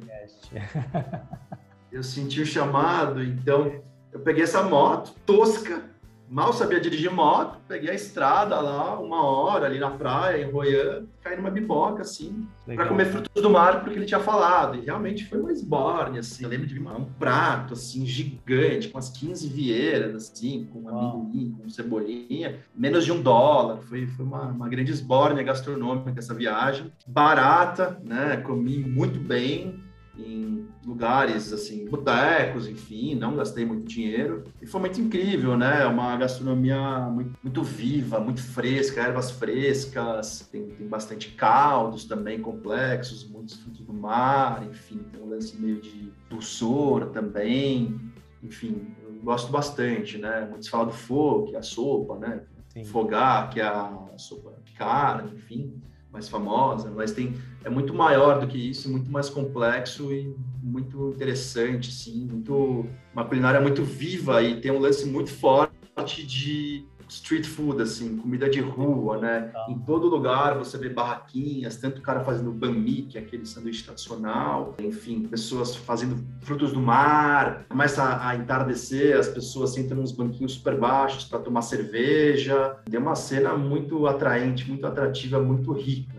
eu 1.91 2.03
senti 2.03 2.41
o 2.41 2.45
chamado, 2.45 3.23
então 3.23 3.81
eu 4.11 4.19
peguei 4.19 4.43
essa 4.43 4.63
moto 4.63 5.13
tosca, 5.25 5.83
Mal 6.29 6.51
sabia 6.51 6.79
dirigir 6.79 7.09
moto, 7.09 7.57
peguei 7.67 7.89
a 7.89 7.93
estrada 7.93 8.59
lá, 8.59 8.99
uma 8.99 9.23
hora 9.23 9.65
ali 9.65 9.79
na 9.79 9.91
praia, 9.91 10.43
em 10.43 10.51
Royan, 10.51 11.05
caí 11.21 11.37
numa 11.37 11.49
biboca, 11.49 12.01
assim, 12.01 12.45
para 12.65 12.85
comer 12.87 13.05
frutos 13.05 13.41
do 13.41 13.49
mar, 13.49 13.81
porque 13.81 13.97
ele 13.97 14.05
tinha 14.05 14.19
falado. 14.19 14.77
E 14.77 14.81
realmente 14.81 15.25
foi 15.25 15.39
uma 15.39 15.51
esborne, 15.51 16.19
assim. 16.19 16.43
Eu 16.43 16.49
lembro 16.49 16.67
de 16.67 16.77
um 16.77 17.05
prato, 17.17 17.73
assim, 17.73 18.05
gigante, 18.05 18.89
com 18.89 18.97
as 18.97 19.09
15 19.09 19.47
vieiras, 19.47 20.15
assim, 20.15 20.67
com 20.71 20.89
amendoim, 20.89 21.55
com 21.57 21.69
cebolinha, 21.69 22.59
menos 22.75 23.05
de 23.05 23.11
um 23.11 23.21
dólar. 23.21 23.77
Foi, 23.83 24.05
foi 24.07 24.25
uma, 24.25 24.43
uma 24.47 24.67
grande 24.67 24.91
esbórnia 24.91 25.43
gastronômica 25.43 26.13
essa 26.17 26.33
viagem. 26.33 26.91
Barata, 27.07 27.97
né? 28.03 28.37
Comi 28.37 28.79
muito 28.79 29.17
bem 29.17 29.86
em 30.17 30.67
lugares 30.85 31.51
assim, 31.53 31.85
botecos, 31.85 32.67
enfim, 32.67 33.15
não 33.15 33.35
gastei 33.35 33.65
muito 33.65 33.87
dinheiro. 33.87 34.43
E 34.61 34.65
foi 34.65 34.79
muito 34.79 34.99
incrível, 34.99 35.57
né? 35.57 35.83
É 35.83 35.85
uma 35.85 36.15
gastronomia 36.17 37.01
muito, 37.09 37.37
muito 37.43 37.63
viva, 37.63 38.19
muito 38.19 38.41
fresca, 38.41 39.01
ervas 39.01 39.31
frescas, 39.31 40.47
tem, 40.51 40.67
tem 40.67 40.87
bastante 40.87 41.31
caldos 41.31 42.05
também 42.05 42.39
complexos, 42.39 43.27
muitos 43.27 43.55
frutos 43.55 43.81
do 43.81 43.93
mar, 43.93 44.65
enfim, 44.69 44.99
tem 45.11 45.21
um 45.21 45.29
lance 45.29 45.59
meio 45.59 45.81
de 45.81 46.11
dulçor 46.29 47.07
também. 47.07 47.99
Enfim, 48.43 48.87
gosto 49.23 49.51
bastante, 49.51 50.17
né? 50.17 50.47
Muitos 50.49 50.67
falam 50.67 50.87
do 50.87 50.93
fo, 50.93 51.45
que 51.45 51.55
é 51.55 51.59
a 51.59 51.63
sopa, 51.63 52.17
né? 52.17 52.43
Sim. 52.69 52.83
Fogar, 52.85 53.49
que 53.49 53.59
é 53.59 53.65
a 53.65 54.13
sopa 54.17 54.53
de 54.63 54.73
carne, 54.73 55.31
enfim 55.35 55.81
mais 56.17 56.27
famosa, 56.27 56.89
mas 56.89 57.11
tem 57.11 57.35
é 57.63 57.69
muito 57.69 57.93
maior 57.93 58.39
do 58.39 58.47
que 58.47 58.57
isso, 58.57 58.89
muito 58.89 59.11
mais 59.11 59.29
complexo 59.29 60.11
e 60.13 60.35
muito 60.61 61.09
interessante, 61.09 61.91
sim, 61.91 62.27
muito 62.31 62.85
uma 63.13 63.25
culinária 63.25 63.59
muito 63.59 63.83
viva 63.83 64.41
e 64.41 64.59
tem 64.61 64.71
um 64.71 64.79
lance 64.79 65.05
muito 65.05 65.29
forte 65.29 66.25
de 66.25 66.85
street 67.09 67.45
food, 67.45 67.81
assim, 67.81 68.17
comida 68.17 68.49
de 68.49 68.59
rua, 68.59 69.17
né? 69.17 69.51
Em 69.69 69.79
todo 69.79 70.07
lugar 70.07 70.57
você 70.57 70.77
vê 70.77 70.89
barraquinhas, 70.89 71.77
tanto 71.77 71.99
o 71.99 72.01
cara 72.01 72.19
fazendo 72.21 72.51
bami, 72.51 73.03
que 73.03 73.17
é 73.17 73.21
aquele 73.21 73.45
sanduíche 73.45 73.83
tradicional, 73.83 74.75
enfim, 74.79 75.23
pessoas 75.23 75.75
fazendo 75.75 76.17
frutos 76.41 76.73
do 76.73 76.81
mar, 76.81 77.65
começa 77.69 78.25
a, 78.25 78.35
entardecer, 78.35 79.17
as 79.17 79.27
pessoas 79.27 79.73
sentam 79.73 79.97
nos 79.97 80.11
banquinhos 80.11 80.53
super 80.53 80.77
baixos 80.77 81.23
para 81.23 81.39
tomar 81.39 81.61
cerveja. 81.61 82.77
Tem 82.89 82.99
uma 82.99 83.15
cena 83.15 83.55
muito 83.55 84.05
atraente, 84.07 84.67
muito 84.67 84.85
atrativa, 84.85 85.39
muito 85.39 85.71
rica. 85.71 86.16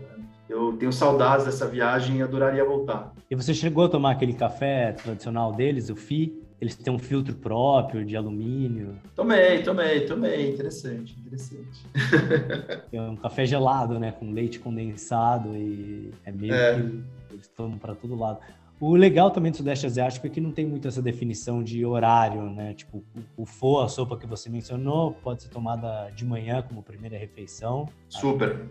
Eu 0.49 0.73
tenho 0.73 0.91
saudades 0.91 1.45
dessa 1.45 1.67
viagem 1.67 2.17
e 2.17 2.21
adoraria 2.23 2.65
voltar. 2.65 3.13
E 3.29 3.35
você 3.35 3.53
chegou 3.53 3.85
a 3.85 3.89
tomar 3.89 4.11
aquele 4.11 4.33
café 4.33 4.93
tradicional 4.93 5.53
deles, 5.53 5.89
o 5.89 5.95
FI? 5.95 6.41
Eles 6.59 6.75
têm 6.75 6.91
um 6.91 6.99
filtro 6.99 7.33
próprio 7.35 8.03
de 8.03 8.17
alumínio. 8.17 8.97
Tomei, 9.15 9.61
tomei, 9.61 10.01
tomei. 10.01 10.51
Interessante, 10.51 11.15
interessante. 11.17 11.85
É 12.91 13.01
um 13.01 13.15
café 13.15 13.45
gelado, 13.45 13.99
né? 13.99 14.11
Com 14.11 14.31
leite 14.31 14.59
condensado 14.59 15.55
e 15.55 16.11
é 16.25 16.31
meio 16.31 16.53
é. 16.53 16.75
que 16.75 17.03
eles 17.31 17.47
tomam 17.47 17.77
para 17.77 17.93
todo 17.93 18.15
lado. 18.15 18.39
O 18.79 18.95
legal 18.95 19.29
também 19.29 19.51
do 19.51 19.57
Sudeste 19.57 19.85
Asiático 19.85 20.25
é 20.25 20.29
que 20.29 20.41
não 20.41 20.51
tem 20.51 20.65
muito 20.65 20.87
essa 20.87 21.01
definição 21.01 21.61
de 21.61 21.85
horário, 21.85 22.49
né? 22.49 22.73
Tipo, 22.73 23.03
o 23.37 23.45
pho, 23.45 23.81
a 23.81 23.87
sopa 23.87 24.17
que 24.17 24.25
você 24.25 24.49
mencionou, 24.49 25.13
pode 25.13 25.43
ser 25.43 25.49
tomada 25.49 26.09
de 26.15 26.25
manhã 26.25 26.61
como 26.61 26.81
primeira 26.81 27.17
refeição. 27.17 27.87
Super. 28.07 28.67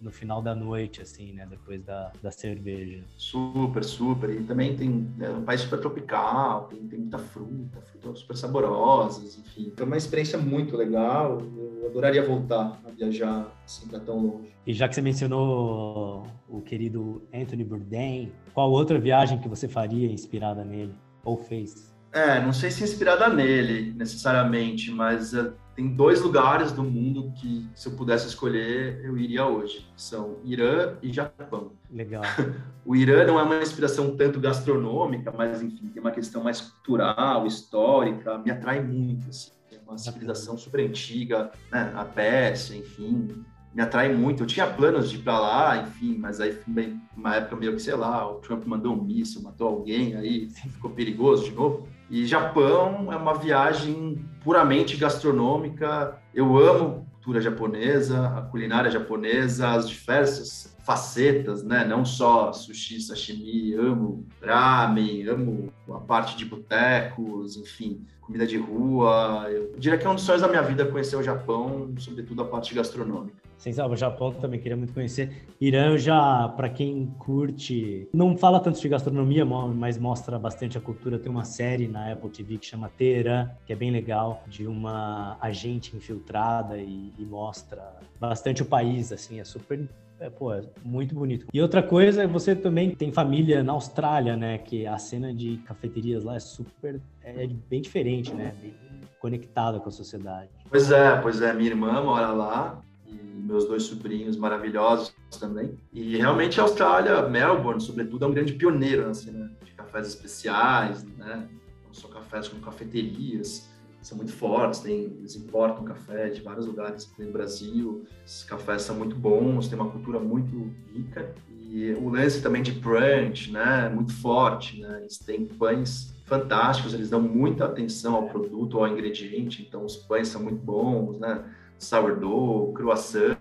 No 0.00 0.10
final 0.10 0.42
da 0.42 0.54
noite, 0.54 1.00
assim, 1.00 1.32
né? 1.32 1.46
Depois 1.48 1.82
da, 1.82 2.12
da 2.22 2.30
cerveja. 2.30 3.04
Super, 3.16 3.84
super. 3.84 4.30
E 4.30 4.44
também 4.44 4.76
tem 4.76 5.08
é 5.20 5.30
um 5.30 5.42
país 5.42 5.60
super 5.60 5.80
tropical, 5.80 6.64
tem, 6.68 6.86
tem 6.86 6.98
muita 6.98 7.18
fruta, 7.18 7.80
frutas 7.80 8.18
super 8.20 8.36
saborosas, 8.36 9.38
enfim. 9.38 9.70
Então, 9.72 9.84
é 9.84 9.88
uma 9.88 9.96
experiência 9.96 10.38
muito 10.38 10.76
legal. 10.76 11.38
Eu 11.40 11.86
adoraria 11.88 12.26
voltar 12.26 12.80
a 12.84 12.90
viajar 12.90 13.52
assim 13.64 13.86
para 13.88 14.00
tão 14.00 14.18
longe. 14.18 14.52
E 14.66 14.72
já 14.72 14.88
que 14.88 14.94
você 14.94 15.02
mencionou 15.02 16.26
o 16.48 16.60
querido 16.60 17.22
Anthony 17.34 17.64
Bourdain, 17.64 18.32
qual 18.54 18.70
outra 18.70 18.98
viagem 18.98 19.38
que 19.38 19.48
você 19.48 19.66
faria 19.66 20.10
inspirada 20.10 20.64
nele 20.64 20.94
ou 21.24 21.36
fez? 21.36 21.91
É, 22.12 22.40
não 22.40 22.52
sei 22.52 22.70
se 22.70 22.84
inspirada 22.84 23.28
nele 23.28 23.94
necessariamente, 23.96 24.90
mas 24.90 25.32
uh, 25.32 25.54
tem 25.74 25.88
dois 25.88 26.20
lugares 26.20 26.70
do 26.70 26.84
mundo 26.84 27.32
que, 27.36 27.66
se 27.74 27.88
eu 27.88 27.96
pudesse 27.96 28.26
escolher, 28.26 29.00
eu 29.02 29.16
iria 29.16 29.46
hoje. 29.46 29.90
São 29.96 30.36
Irã 30.44 30.94
e 31.02 31.10
Japão. 31.10 31.72
Legal. 31.90 32.22
o 32.84 32.94
Irã 32.94 33.24
não 33.24 33.40
é 33.40 33.42
uma 33.42 33.62
inspiração 33.62 34.14
tanto 34.14 34.38
gastronômica, 34.38 35.32
mas 35.32 35.62
enfim, 35.62 35.88
tem 35.88 36.02
uma 36.02 36.10
questão 36.10 36.42
mais 36.42 36.60
cultural, 36.60 37.46
histórica, 37.46 38.36
me 38.38 38.50
atrai 38.50 38.82
muito. 38.82 39.30
Assim. 39.30 39.50
É 39.72 39.78
uma 39.88 39.96
civilização 39.96 40.58
super 40.58 40.86
antiga, 40.86 41.50
né? 41.70 41.92
a 41.96 42.04
Pérsia, 42.04 42.76
enfim, 42.76 43.42
me 43.74 43.82
atrai 43.82 44.14
muito. 44.14 44.42
Eu 44.42 44.46
tinha 44.46 44.66
planos 44.66 45.10
de 45.10 45.16
ir 45.16 45.22
para 45.22 45.40
lá, 45.40 45.78
enfim, 45.78 46.18
mas 46.18 46.40
aí 46.40 46.52
foi 46.52 46.98
uma 47.16 47.36
época 47.36 47.56
meio 47.56 47.72
que, 47.74 47.80
sei 47.80 47.94
lá, 47.94 48.30
o 48.30 48.34
Trump 48.34 48.66
mandou 48.66 48.94
um 48.94 49.02
míssil, 49.02 49.40
matou 49.40 49.68
alguém, 49.68 50.14
aí 50.14 50.50
ficou 50.50 50.90
perigoso 50.90 51.44
de 51.44 51.52
novo. 51.52 51.88
E 52.12 52.26
Japão 52.26 53.10
é 53.10 53.16
uma 53.16 53.32
viagem 53.32 54.22
puramente 54.44 54.98
gastronômica. 54.98 56.18
Eu 56.34 56.58
amo 56.58 57.06
a 57.08 57.14
cultura 57.14 57.40
japonesa, 57.40 58.28
a 58.36 58.42
culinária 58.42 58.90
japonesa, 58.90 59.70
as 59.70 59.88
diversas 59.88 60.76
facetas, 60.84 61.64
né? 61.64 61.86
Não 61.86 62.04
só 62.04 62.52
sushi, 62.52 63.00
sashimi, 63.00 63.72
amo 63.72 64.26
ramen, 64.42 65.26
amo 65.26 65.72
a 65.88 66.00
parte 66.00 66.36
de 66.36 66.44
botecos, 66.44 67.56
enfim, 67.56 68.04
comida 68.20 68.46
de 68.46 68.58
rua. 68.58 69.46
Eu 69.48 69.72
diria 69.78 69.96
que 69.96 70.06
é 70.06 70.10
um 70.10 70.14
dos 70.14 70.24
sonhos 70.24 70.42
da 70.42 70.48
minha 70.48 70.62
vida 70.62 70.84
conhecer 70.84 71.16
o 71.16 71.22
Japão, 71.22 71.94
sobretudo 71.96 72.42
a 72.42 72.44
parte 72.44 72.74
gastronômica. 72.74 73.38
Sensacional, 73.62 73.92
o 73.92 73.96
Japão 73.96 74.32
também 74.32 74.58
queria 74.58 74.76
muito 74.76 74.92
conhecer. 74.92 75.46
Irã 75.60 75.96
já, 75.96 76.48
para 76.48 76.68
quem 76.68 77.06
curte, 77.16 78.08
não 78.12 78.36
fala 78.36 78.58
tanto 78.58 78.80
de 78.80 78.88
gastronomia, 78.88 79.44
mas 79.44 79.96
mostra 79.96 80.36
bastante 80.36 80.76
a 80.76 80.80
cultura. 80.80 81.16
Tem 81.16 81.30
uma 81.30 81.44
série 81.44 81.86
na 81.86 82.10
Apple 82.10 82.28
TV 82.28 82.58
que 82.58 82.66
chama 82.66 82.88
Teherã, 82.88 83.48
que 83.64 83.72
é 83.72 83.76
bem 83.76 83.92
legal, 83.92 84.42
de 84.48 84.66
uma 84.66 85.38
agente 85.40 85.96
infiltrada 85.96 86.76
e, 86.76 87.12
e 87.16 87.24
mostra 87.24 88.00
bastante 88.18 88.62
o 88.62 88.64
país, 88.64 89.12
assim, 89.12 89.38
é 89.38 89.44
super 89.44 89.88
é, 90.18 90.28
pô, 90.28 90.52
é 90.52 90.62
muito 90.84 91.14
bonito. 91.14 91.46
E 91.52 91.60
outra 91.60 91.82
coisa, 91.82 92.26
você 92.26 92.56
também 92.56 92.94
tem 92.94 93.12
família 93.12 93.62
na 93.62 93.72
Austrália, 93.72 94.36
né? 94.36 94.58
Que 94.58 94.86
a 94.86 94.96
cena 94.98 95.32
de 95.34 95.56
cafeterias 95.58 96.22
lá 96.22 96.36
é 96.36 96.40
super, 96.40 97.00
é 97.22 97.48
bem 97.68 97.80
diferente, 97.80 98.32
né? 98.32 98.54
Bem 98.60 98.74
conectada 99.20 99.78
com 99.80 99.88
a 99.88 99.92
sociedade. 99.92 100.50
Pois 100.68 100.90
é, 100.92 101.16
pois 101.20 101.40
é. 101.42 101.52
Minha 101.52 101.70
irmã 101.70 102.02
mora 102.02 102.28
lá 102.28 102.82
meus 103.12 103.66
dois 103.66 103.82
sobrinhos 103.84 104.36
maravilhosos 104.36 105.14
também. 105.38 105.78
E 105.92 106.16
realmente 106.16 106.60
a 106.60 106.64
Austrália, 106.64 107.28
Melbourne, 107.28 107.80
sobretudo, 107.80 108.24
é 108.24 108.28
um 108.28 108.32
grande 108.32 108.52
pioneiro 108.54 109.06
na 109.06 109.14
cena 109.14 109.52
de 109.64 109.72
cafés 109.72 110.06
especiais, 110.08 111.04
né? 111.18 111.48
Não 111.86 111.92
só 111.92 112.08
cafés, 112.08 112.48
como 112.48 112.62
cafeterias 112.62 113.70
são 114.02 114.16
muito 114.16 114.32
fortes, 114.32 114.80
tem, 114.80 115.04
eles 115.18 115.36
importam 115.36 115.84
café 115.84 116.28
de 116.28 116.40
vários 116.42 116.66
lugares 116.66 117.10
no 117.16 117.30
Brasil, 117.30 118.04
esses 118.26 118.42
cafés 118.42 118.82
são 118.82 118.96
muito 118.96 119.14
bons, 119.14 119.68
tem 119.68 119.78
uma 119.78 119.90
cultura 119.90 120.18
muito 120.18 120.72
rica 120.92 121.32
e 121.48 121.92
o 121.92 122.08
lance 122.08 122.42
também 122.42 122.62
de 122.62 122.72
brunch, 122.72 123.52
né, 123.52 123.88
muito 123.88 124.12
forte, 124.12 124.80
né, 124.80 124.98
eles 125.00 125.18
têm 125.18 125.46
pães 125.46 126.12
fantásticos, 126.24 126.94
eles 126.94 127.10
dão 127.10 127.20
muita 127.20 127.64
atenção 127.64 128.14
ao 128.16 128.28
produto, 128.28 128.78
ao 128.78 128.88
ingrediente, 128.88 129.64
então 129.66 129.84
os 129.84 129.96
pães 129.96 130.28
são 130.28 130.42
muito 130.42 130.60
bons, 130.62 131.18
né, 131.20 131.44
sourdough, 131.78 132.72
croissant, 132.74 133.36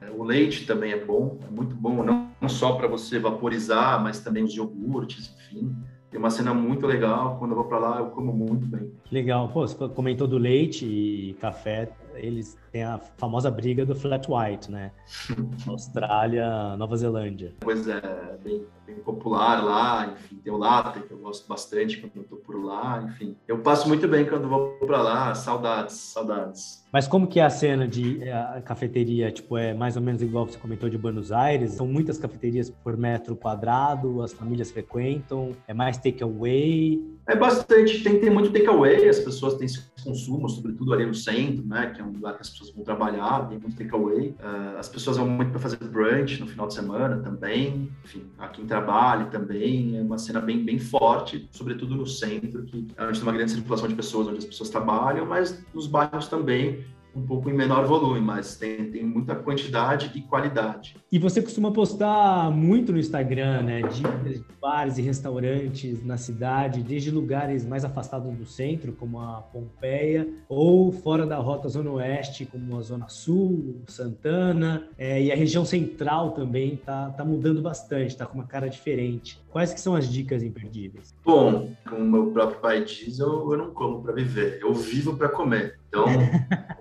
é, 0.00 0.10
o 0.10 0.22
leite 0.22 0.66
também 0.66 0.92
é 0.92 1.04
bom, 1.04 1.38
é 1.46 1.50
muito 1.50 1.74
bom, 1.74 2.02
não, 2.02 2.48
só 2.48 2.72
para 2.72 2.86
você 2.86 3.18
vaporizar, 3.18 4.02
mas 4.02 4.20
também 4.20 4.44
os 4.44 4.54
iogurtes, 4.54 5.34
enfim. 5.36 5.74
Tem 6.10 6.20
uma 6.20 6.30
cena 6.30 6.54
muito 6.54 6.86
legal, 6.86 7.38
quando 7.38 7.50
eu 7.50 7.56
vou 7.56 7.64
para 7.64 7.78
lá 7.78 7.98
eu 7.98 8.06
como 8.06 8.32
muito 8.32 8.66
bem. 8.66 8.92
Legal, 9.10 9.48
pô, 9.48 9.66
você 9.66 9.76
comentou 9.88 10.28
do 10.28 10.38
leite 10.38 10.86
e 10.86 11.34
café, 11.40 11.90
eles 12.14 12.56
têm 12.74 12.82
a 12.82 12.98
famosa 13.16 13.52
briga 13.52 13.86
do 13.86 13.94
flat 13.94 14.26
white, 14.28 14.68
né? 14.68 14.90
Austrália, 15.68 16.76
Nova 16.76 16.96
Zelândia. 16.96 17.54
Pois 17.60 17.86
é, 17.86 18.36
bem, 18.42 18.66
bem 18.84 18.96
popular 18.96 19.62
lá, 19.62 20.12
enfim, 20.12 20.40
tem 20.42 20.52
o 20.52 20.56
latte 20.56 20.98
que 20.98 21.12
eu 21.12 21.18
gosto 21.18 21.46
bastante 21.46 21.98
quando 21.98 22.16
eu 22.16 22.24
tô 22.24 22.34
por 22.34 22.60
lá, 22.60 23.00
enfim. 23.06 23.36
Eu 23.46 23.60
passo 23.60 23.86
muito 23.86 24.08
bem 24.08 24.26
quando 24.26 24.48
vou 24.48 24.70
para 24.80 25.00
lá, 25.00 25.32
saudades, 25.36 25.94
saudades. 25.94 26.84
Mas 26.92 27.06
como 27.06 27.28
que 27.28 27.38
é 27.38 27.44
a 27.44 27.50
cena 27.50 27.86
de 27.86 28.22
eh, 28.22 28.32
a 28.32 28.60
cafeteria? 28.60 29.30
Tipo, 29.30 29.56
é 29.56 29.72
mais 29.72 29.96
ou 29.96 30.02
menos 30.02 30.20
igual 30.22 30.46
que 30.46 30.52
você 30.52 30.58
comentou 30.58 30.88
de 30.88 30.98
Buenos 30.98 31.30
Aires? 31.30 31.72
São 31.72 31.86
muitas 31.86 32.18
cafeterias 32.18 32.70
por 32.70 32.96
metro 32.96 33.36
quadrado, 33.36 34.20
as 34.22 34.32
famílias 34.32 34.70
frequentam, 34.72 35.56
é 35.68 35.74
mais 35.74 35.96
takeaway? 35.96 37.00
É 37.28 37.36
bastante, 37.36 38.02
tem, 38.02 38.20
tem 38.20 38.30
muito 38.30 38.52
takeaway, 38.52 39.08
as 39.08 39.18
pessoas 39.18 39.54
têm 39.54 39.66
esse 39.66 39.94
consumo, 40.04 40.48
sobretudo 40.48 40.92
ali 40.92 41.06
no 41.06 41.14
centro, 41.14 41.66
né, 41.66 41.90
que 41.94 42.00
é 42.00 42.04
um 42.04 42.12
lugar 42.12 42.34
que 42.34 42.42
as 42.42 42.50
pessoas 42.50 42.63
vão 42.70 42.84
trabalhar, 42.84 43.48
tem 43.48 43.58
muito 43.58 43.76
takeaway. 43.76 44.30
Uh, 44.30 44.78
as 44.78 44.88
pessoas 44.88 45.16
vão 45.16 45.28
muito 45.28 45.50
para 45.50 45.60
fazer 45.60 45.76
brunch 45.76 46.40
no 46.40 46.46
final 46.46 46.66
de 46.66 46.74
semana 46.74 47.16
também, 47.18 47.90
enfim, 48.04 48.24
aqui 48.38 48.62
em 48.62 48.66
trabalho 48.66 49.30
também, 49.30 49.98
é 49.98 50.02
uma 50.02 50.18
cena 50.18 50.40
bem, 50.40 50.64
bem 50.64 50.78
forte, 50.78 51.48
sobretudo 51.50 51.94
no 51.94 52.06
centro, 52.06 52.62
que 52.64 52.86
é 52.96 53.04
onde 53.04 53.18
tem 53.18 53.28
uma 53.28 53.32
grande 53.32 53.52
circulação 53.52 53.88
de 53.88 53.94
pessoas, 53.94 54.28
onde 54.28 54.38
as 54.38 54.44
pessoas 54.44 54.70
trabalham, 54.70 55.26
mas 55.26 55.64
nos 55.74 55.86
bairros 55.86 56.28
também, 56.28 56.84
um 57.14 57.22
pouco 57.22 57.48
em 57.48 57.52
menor 57.52 57.86
volume, 57.86 58.20
mas 58.20 58.56
tem, 58.56 58.90
tem 58.90 59.04
muita 59.04 59.34
quantidade 59.34 60.10
e 60.14 60.20
qualidade. 60.22 60.96
E 61.10 61.18
você 61.18 61.40
costuma 61.40 61.70
postar 61.72 62.50
muito 62.50 62.92
no 62.92 62.98
Instagram, 62.98 63.62
né? 63.62 63.82
Dicas 63.82 64.38
de 64.38 64.44
bares 64.60 64.98
e 64.98 65.02
restaurantes 65.02 66.04
na 66.04 66.16
cidade, 66.16 66.82
desde 66.82 67.10
lugares 67.10 67.64
mais 67.64 67.84
afastados 67.84 68.34
do 68.34 68.46
centro, 68.46 68.92
como 68.92 69.20
a 69.20 69.42
Pompeia, 69.52 70.28
ou 70.48 70.90
fora 70.90 71.26
da 71.26 71.36
rota 71.36 71.68
Zona 71.68 71.90
Oeste, 71.90 72.46
como 72.46 72.78
a 72.78 72.82
Zona 72.82 73.08
Sul, 73.08 73.82
Santana, 73.86 74.88
é, 74.98 75.22
e 75.22 75.30
a 75.30 75.36
região 75.36 75.64
central 75.64 76.32
também 76.32 76.76
tá, 76.76 77.10
tá 77.10 77.24
mudando 77.24 77.62
bastante, 77.62 78.16
tá 78.16 78.26
com 78.26 78.38
uma 78.38 78.46
cara 78.46 78.68
diferente. 78.68 79.42
Quais 79.50 79.72
que 79.72 79.80
são 79.80 79.94
as 79.94 80.10
dicas 80.10 80.42
imperdíveis? 80.42 81.14
Bom, 81.24 81.70
como 81.88 82.04
meu 82.04 82.32
próprio 82.32 82.60
pai 82.60 82.84
diz, 82.84 83.18
eu, 83.20 83.52
eu 83.52 83.58
não 83.58 83.70
como 83.70 84.02
para 84.02 84.12
viver, 84.12 84.58
eu 84.60 84.74
vivo 84.74 85.16
para 85.16 85.28
comer. 85.28 85.78
Então, 85.88 86.06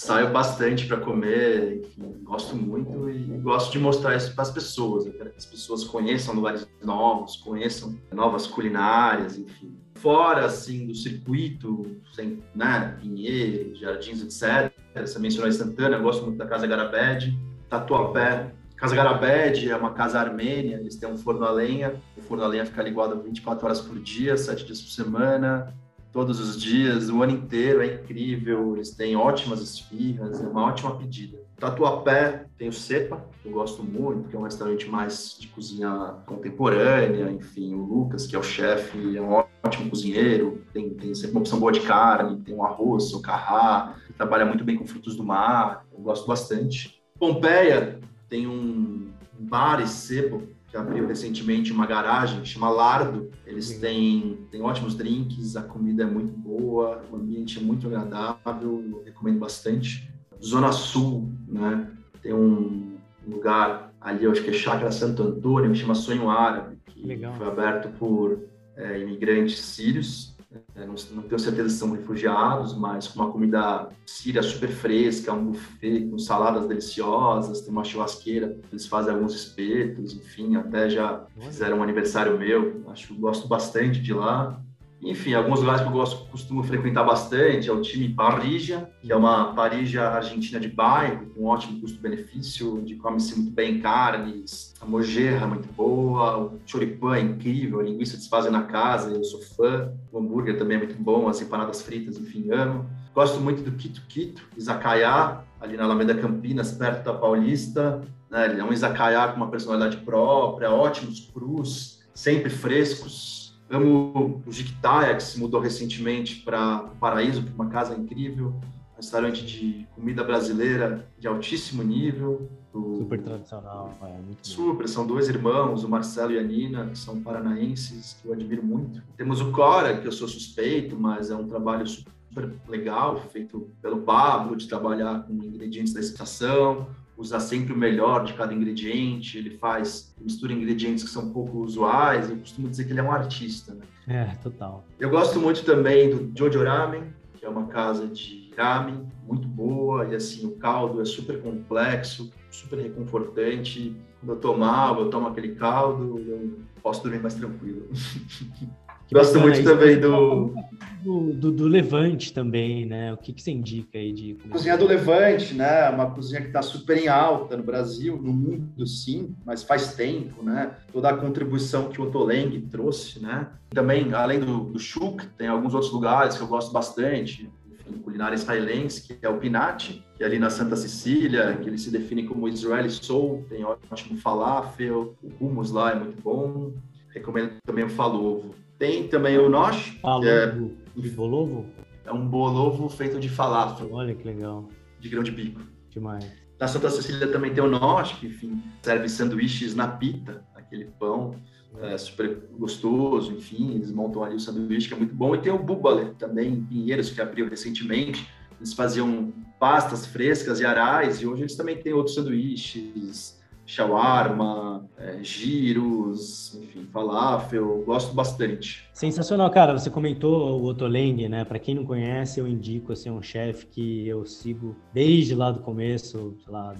saio 0.00 0.32
bastante 0.32 0.86
para 0.86 0.96
comer, 0.96 1.86
gosto 2.22 2.56
muito 2.56 3.10
e 3.10 3.22
gosto 3.38 3.70
de 3.70 3.78
mostrar 3.78 4.16
isso 4.16 4.34
para 4.34 4.42
as 4.42 4.50
pessoas. 4.50 5.04
Eu 5.04 5.12
quero 5.12 5.30
que 5.30 5.36
as 5.36 5.44
pessoas 5.44 5.84
conheçam 5.84 6.34
lugares 6.34 6.66
novos, 6.82 7.36
conheçam 7.36 7.94
novas 8.10 8.46
culinárias, 8.46 9.36
enfim. 9.36 9.78
Fora, 9.96 10.46
assim, 10.46 10.86
do 10.86 10.94
circuito, 10.94 12.00
sem, 12.14 12.42
né, 12.54 12.96
Pinheiros, 12.98 13.78
Jardins, 13.78 14.22
etc. 14.22 14.72
Você 14.96 15.18
mencionou 15.18 15.52
Santana, 15.52 15.96
eu 15.96 16.02
gosto 16.02 16.24
muito 16.24 16.38
da 16.38 16.46
Casa 16.46 16.66
Garabed, 16.66 17.38
Tatuapé, 17.68 18.54
Casa 18.76 18.96
Garabed 18.96 19.70
é 19.70 19.76
uma 19.76 19.92
casa 19.92 20.18
armênia, 20.18 20.76
eles 20.76 20.96
têm 20.96 21.10
um 21.10 21.18
forno 21.18 21.44
a 21.44 21.50
lenha, 21.50 22.00
o 22.16 22.22
forno 22.22 22.42
a 22.42 22.46
lenha 22.46 22.64
fica 22.64 22.82
ligado 22.82 23.20
24 23.22 23.66
horas 23.66 23.80
por 23.82 24.00
dia, 24.00 24.34
7 24.38 24.64
dias 24.64 24.80
por 24.80 24.88
semana, 24.88 25.74
todos 26.12 26.40
os 26.40 26.60
dias, 26.60 27.08
o 27.08 27.22
ano 27.22 27.32
inteiro, 27.32 27.82
é 27.82 27.94
incrível, 27.94 28.74
eles 28.74 28.90
têm 28.90 29.16
ótimas 29.16 29.60
esfirras, 29.60 30.42
é 30.42 30.46
uma 30.46 30.64
ótima 30.64 30.96
pedida. 30.96 31.38
Tatuapé 31.56 32.46
tem 32.58 32.68
o 32.68 32.72
Cepa, 32.72 33.24
que 33.42 33.48
eu 33.48 33.52
gosto 33.52 33.82
muito, 33.82 34.28
que 34.28 34.36
é 34.36 34.38
um 34.38 34.42
restaurante 34.42 34.88
mais 34.88 35.36
de 35.38 35.46
cozinha 35.48 36.16
contemporânea, 36.26 37.30
enfim, 37.30 37.74
o 37.74 37.84
Lucas, 37.84 38.26
que 38.26 38.34
é 38.34 38.38
o 38.38 38.42
chefe, 38.42 39.16
é 39.16 39.20
um 39.20 39.42
ótimo 39.62 39.90
cozinheiro, 39.90 40.64
tem, 40.72 40.90
tem 40.90 41.14
sempre 41.14 41.32
uma 41.32 41.40
opção 41.40 41.60
boa 41.60 41.72
de 41.72 41.80
carne, 41.80 42.40
tem 42.40 42.54
o 42.54 42.64
arroz, 42.64 43.12
o 43.12 43.20
carrá, 43.20 43.96
trabalha 44.16 44.44
muito 44.44 44.64
bem 44.64 44.76
com 44.76 44.86
frutos 44.86 45.16
do 45.16 45.24
mar, 45.24 45.86
eu 45.92 46.00
gosto 46.00 46.26
bastante. 46.26 47.00
Pompeia 47.18 48.00
tem 48.28 48.46
um, 48.46 49.10
bar 49.40 49.80
e 49.80 49.86
sebo 49.86 50.42
que 50.70 50.76
abriu 50.76 51.06
recentemente 51.06 51.72
uma 51.72 51.84
garagem, 51.84 52.44
chama 52.44 52.70
Lardo. 52.70 53.30
Eles 53.44 53.78
têm, 53.78 54.38
têm 54.50 54.62
ótimos 54.62 54.94
drinks, 54.94 55.56
a 55.56 55.62
comida 55.62 56.04
é 56.04 56.06
muito 56.06 56.32
boa, 56.32 57.02
o 57.10 57.16
ambiente 57.16 57.58
é 57.58 57.62
muito 57.62 57.88
agradável, 57.88 58.84
eu 58.90 59.02
recomendo 59.04 59.40
bastante. 59.40 60.08
Zona 60.42 60.70
Sul, 60.70 61.28
né? 61.48 61.90
Tem 62.22 62.32
um 62.32 62.96
lugar 63.26 63.92
ali, 64.00 64.24
eu 64.24 64.30
acho 64.30 64.42
que 64.42 64.50
é 64.50 64.52
Chácara 64.52 64.92
Santo 64.92 65.22
Antônio, 65.22 65.72
que 65.72 65.78
chama 65.78 65.94
Sonho 65.94 66.30
Árabe, 66.30 66.78
que 66.86 67.04
Legal. 67.04 67.34
foi 67.34 67.46
aberto 67.46 67.88
por 67.98 68.38
é, 68.76 69.00
imigrantes 69.00 69.58
sírios 69.60 70.36
é, 70.74 70.84
não, 70.84 70.94
não, 71.12 71.22
tenho 71.22 71.38
certeza 71.38 71.68
se 71.68 71.76
são 71.76 71.92
refugiados, 71.92 72.76
mas 72.76 73.06
com 73.06 73.20
uma 73.20 73.30
comida 73.30 73.88
síria 74.04 74.42
super 74.42 74.68
fresca, 74.68 75.32
um 75.32 75.52
buffet 75.52 76.08
com 76.08 76.18
saladas 76.18 76.66
deliciosas, 76.66 77.60
tem 77.60 77.70
uma 77.70 77.84
churrasqueira, 77.84 78.58
eles 78.72 78.86
fazem 78.86 79.14
alguns 79.14 79.32
espetos, 79.32 80.12
enfim, 80.12 80.56
até 80.56 80.90
já 80.90 81.24
fizeram 81.38 81.78
um 81.78 81.82
aniversário 81.84 82.36
meu, 82.36 82.82
acho 82.88 83.14
gosto 83.14 83.46
bastante 83.46 84.00
de 84.00 84.12
lá. 84.12 84.60
Enfim, 85.02 85.32
alguns 85.32 85.60
lugares 85.60 85.80
que 85.80 85.88
eu 85.88 85.92
gosto, 85.92 86.26
costumo 86.26 86.62
frequentar 86.62 87.04
bastante 87.04 87.70
é 87.70 87.72
o 87.72 87.80
time 87.80 88.10
Parrija, 88.10 88.90
que 89.00 89.10
é 89.10 89.16
uma 89.16 89.54
parija 89.54 90.08
argentina 90.08 90.60
de 90.60 90.68
bairro, 90.68 91.26
com 91.30 91.46
ótimo 91.46 91.80
custo-benefício, 91.80 92.76
onde 92.76 92.96
come-se 92.96 93.34
muito 93.34 93.50
bem 93.50 93.80
carnes, 93.80 94.74
a 94.78 94.84
mojerra 94.84 95.46
é 95.46 95.48
muito 95.48 95.72
boa, 95.72 96.36
o 96.36 96.60
choripan 96.66 97.16
é 97.16 97.20
incrível, 97.20 97.80
a 97.80 97.82
linguiça 97.82 98.18
fazem 98.28 98.52
na 98.52 98.64
casa, 98.64 99.10
eu 99.10 99.24
sou 99.24 99.40
fã, 99.40 99.90
o 100.12 100.18
hambúrguer 100.18 100.58
também 100.58 100.76
é 100.76 100.80
muito 100.80 100.96
bom, 100.96 101.28
as 101.28 101.40
empanadas 101.40 101.80
fritas, 101.80 102.18
enfim, 102.18 102.50
amo. 102.50 102.84
Gosto 103.14 103.40
muito 103.40 103.62
do 103.62 103.72
Quito 103.72 104.02
Quito, 104.06 104.42
Izakaya, 104.56 105.38
ali 105.60 105.76
na 105.76 105.84
Alameda 105.84 106.14
Campinas, 106.14 106.72
perto 106.72 107.04
da 107.04 107.14
Paulista. 107.14 108.02
Né? 108.30 108.58
É 108.58 108.64
um 108.64 108.72
Izakaya 108.72 109.28
com 109.28 109.36
uma 109.36 109.50
personalidade 109.50 109.96
própria, 109.98 110.70
ótimos 110.70 111.30
crus, 111.32 112.00
sempre 112.14 112.50
frescos, 112.50 113.39
Amo 113.70 114.42
o 114.44 114.50
Jiquitaia, 114.50 115.14
que 115.14 115.22
se 115.22 115.38
mudou 115.38 115.60
recentemente 115.60 116.42
para 116.42 116.90
Paraíso, 116.98 117.42
para 117.42 117.54
uma 117.54 117.68
casa 117.68 117.94
incrível, 117.94 118.48
um 118.92 118.96
restaurante 118.96 119.46
de 119.46 119.86
comida 119.94 120.24
brasileira 120.24 121.06
de 121.16 121.28
altíssimo 121.28 121.82
nível. 121.84 122.50
Do... 122.72 122.96
Super 122.98 123.22
tradicional, 123.22 123.96
é 124.02 124.20
muito 124.20 124.46
Super, 124.46 124.88
são 124.88 125.06
dois 125.06 125.28
irmãos, 125.28 125.84
o 125.84 125.88
Marcelo 125.88 126.32
e 126.32 126.38
a 126.38 126.42
Nina, 126.42 126.86
que 126.86 126.98
são 126.98 127.20
paranaenses, 127.20 128.16
que 128.20 128.26
eu 128.26 128.32
admiro 128.32 128.64
muito. 128.64 129.00
Temos 129.16 129.40
o 129.40 129.52
Cora, 129.52 130.00
que 130.00 130.06
eu 130.06 130.12
sou 130.12 130.26
suspeito, 130.26 130.98
mas 130.98 131.30
é 131.30 131.36
um 131.36 131.46
trabalho 131.46 131.86
super 131.86 132.52
legal, 132.68 133.20
feito 133.30 133.70
pelo 133.80 134.02
Pablo, 134.02 134.56
de 134.56 134.66
trabalhar 134.66 135.22
com 135.22 135.32
ingredientes 135.32 135.92
da 135.92 136.00
estação 136.00 136.88
usar 137.20 137.40
sempre 137.40 137.72
o 137.72 137.76
melhor 137.76 138.24
de 138.24 138.32
cada 138.32 138.54
ingrediente, 138.54 139.36
ele 139.36 139.50
faz, 139.58 140.14
mistura 140.18 140.52
ingredientes 140.52 141.04
que 141.04 141.10
são 141.10 141.30
pouco 141.30 141.58
usuais, 141.58 142.30
eu 142.30 142.36
costumo 142.38 142.68
dizer 142.68 142.84
que 142.84 142.92
ele 142.92 143.00
é 143.00 143.02
um 143.02 143.12
artista, 143.12 143.74
né? 143.74 143.84
É, 144.08 144.24
total. 144.42 144.84
Eu 144.98 145.10
gosto 145.10 145.38
muito 145.38 145.62
também 145.64 146.10
do 146.10 146.36
Jojo 146.36 146.64
Ramen, 146.64 147.04
que 147.34 147.44
é 147.44 147.48
uma 147.48 147.66
casa 147.66 148.08
de 148.08 148.50
ramen 148.56 149.06
muito 149.26 149.46
boa, 149.46 150.06
e 150.06 150.14
assim, 150.14 150.46
o 150.46 150.52
caldo 150.52 151.00
é 151.00 151.04
super 151.04 151.40
complexo, 151.40 152.32
super 152.50 152.78
reconfortante. 152.78 153.96
Quando 154.18 154.32
eu 154.32 154.40
tomar, 154.40 154.98
eu 154.98 155.08
tomo 155.08 155.28
aquele 155.28 155.54
caldo, 155.54 156.18
eu 156.18 156.58
posso 156.82 157.02
dormir 157.02 157.20
mais 157.20 157.34
tranquilo. 157.34 157.88
Gosto 159.12 159.40
muito 159.40 159.62
também 159.62 159.98
do... 159.98 160.54
Do, 161.02 161.32
do... 161.32 161.50
do, 161.52 161.66
Levante 161.66 162.32
também, 162.32 162.84
né? 162.84 163.12
O 163.12 163.16
que, 163.16 163.32
que 163.32 163.42
você 163.42 163.50
indica 163.50 163.98
aí 163.98 164.12
de... 164.12 164.34
Cozinha 164.50 164.76
do 164.76 164.86
Levante, 164.86 165.54
né? 165.54 165.88
Uma 165.88 166.10
cozinha 166.10 166.40
que 166.42 166.48
está 166.48 166.60
super 166.60 166.96
em 166.98 167.08
alta 167.08 167.56
no 167.56 167.62
Brasil, 167.62 168.20
no 168.20 168.32
mundo 168.32 168.86
sim, 168.86 169.34
mas 169.44 169.62
faz 169.62 169.94
tempo, 169.94 170.42
né? 170.42 170.72
Toda 170.92 171.08
a 171.08 171.16
contribuição 171.16 171.88
que 171.88 172.00
o 172.00 172.04
Otoleng 172.04 172.60
trouxe, 172.70 173.20
né? 173.20 173.48
Também, 173.70 174.12
além 174.12 174.40
do, 174.40 174.64
do 174.64 174.78
Chuk, 174.78 175.26
tem 175.38 175.48
alguns 175.48 175.72
outros 175.74 175.92
lugares 175.92 176.36
que 176.36 176.42
eu 176.42 176.48
gosto 176.48 176.70
bastante, 176.70 177.50
enfim, 177.72 177.98
culinária 177.98 178.34
israelense, 178.34 179.02
que 179.02 179.18
é 179.22 179.28
o 179.28 179.38
Pinati, 179.38 180.04
que 180.16 180.22
é 180.22 180.26
ali 180.26 180.38
na 180.38 180.50
Santa 180.50 180.76
Cecília, 180.76 181.56
que 181.56 181.68
ele 181.68 181.78
se 181.78 181.90
define 181.90 182.24
como 182.24 182.46
Israeli 182.46 182.90
Soul, 182.90 183.44
tem 183.48 183.64
ótimo 183.64 184.18
falafel, 184.18 185.14
o 185.22 185.44
hummus 185.44 185.70
lá 185.70 185.92
é 185.92 185.94
muito 185.94 186.22
bom. 186.22 186.72
Recomendo 187.08 187.54
também 187.64 187.84
o 187.84 187.88
falovo. 187.88 188.54
Tem 188.80 189.06
também 189.06 189.36
o 189.36 189.50
nosh, 189.50 189.90
que 189.90 190.26
é 190.26 190.56
de 190.96 191.10
bolovo. 191.10 191.66
É 192.02 192.10
um 192.10 192.26
bolovo 192.26 192.88
feito 192.88 193.20
de 193.20 193.28
falafel. 193.28 193.92
Olha 193.92 194.14
que 194.14 194.26
legal. 194.26 194.70
De 194.98 195.10
grão 195.10 195.22
de 195.22 195.30
bico. 195.30 195.60
Demais. 195.90 196.24
Na 196.58 196.66
Santa 196.66 196.88
Cecília 196.88 197.30
também 197.30 197.52
tem 197.52 197.62
o 197.62 197.68
nosh, 197.68 198.14
que 198.14 198.28
enfim, 198.28 198.62
serve 198.80 199.06
sanduíches 199.06 199.74
na 199.74 199.86
pita, 199.86 200.42
aquele 200.54 200.86
pão 200.98 201.34
é, 201.78 201.98
super 201.98 202.48
gostoso, 202.58 203.34
enfim, 203.34 203.74
eles 203.74 203.92
montam 203.92 204.24
ali 204.24 204.36
o 204.36 204.40
sanduíche 204.40 204.88
que 204.88 204.94
é 204.94 204.96
muito 204.96 205.14
bom. 205.14 205.34
E 205.34 205.38
tem 205.42 205.52
o 205.52 205.58
bubale 205.58 206.14
também 206.18 206.54
em 206.54 206.64
Pinheiros, 206.64 207.10
que 207.10 207.20
abriu 207.20 207.50
recentemente. 207.50 208.26
Eles 208.58 208.72
faziam 208.72 209.30
pastas 209.58 210.06
frescas 210.06 210.58
e 210.58 210.64
arais, 210.64 211.20
e 211.20 211.26
hoje 211.26 211.42
eles 211.42 211.54
também 211.54 211.76
têm 211.76 211.92
outros 211.92 212.14
sanduíches, 212.14 213.38
shawarma, 213.70 214.84
é, 214.98 215.22
giros, 215.22 216.56
enfim, 216.56 216.86
falafel, 216.92 217.84
gosto 217.86 218.12
bastante. 218.12 218.88
Sensacional, 218.92 219.48
cara. 219.50 219.78
Você 219.78 219.88
comentou 219.88 220.60
o 220.60 220.64
Otoleng, 220.64 221.28
né? 221.28 221.44
Para 221.44 221.58
quem 221.60 221.76
não 221.76 221.84
conhece, 221.84 222.40
eu 222.40 222.48
indico 222.48 222.92
assim, 222.92 223.10
um 223.10 223.22
chefe 223.22 223.66
que 223.66 224.08
eu 224.08 224.26
sigo 224.26 224.74
desde 224.92 225.36
lá 225.36 225.52
do 225.52 225.60
começo, 225.60 226.34
sei 226.44 226.52
lá, 226.52 226.74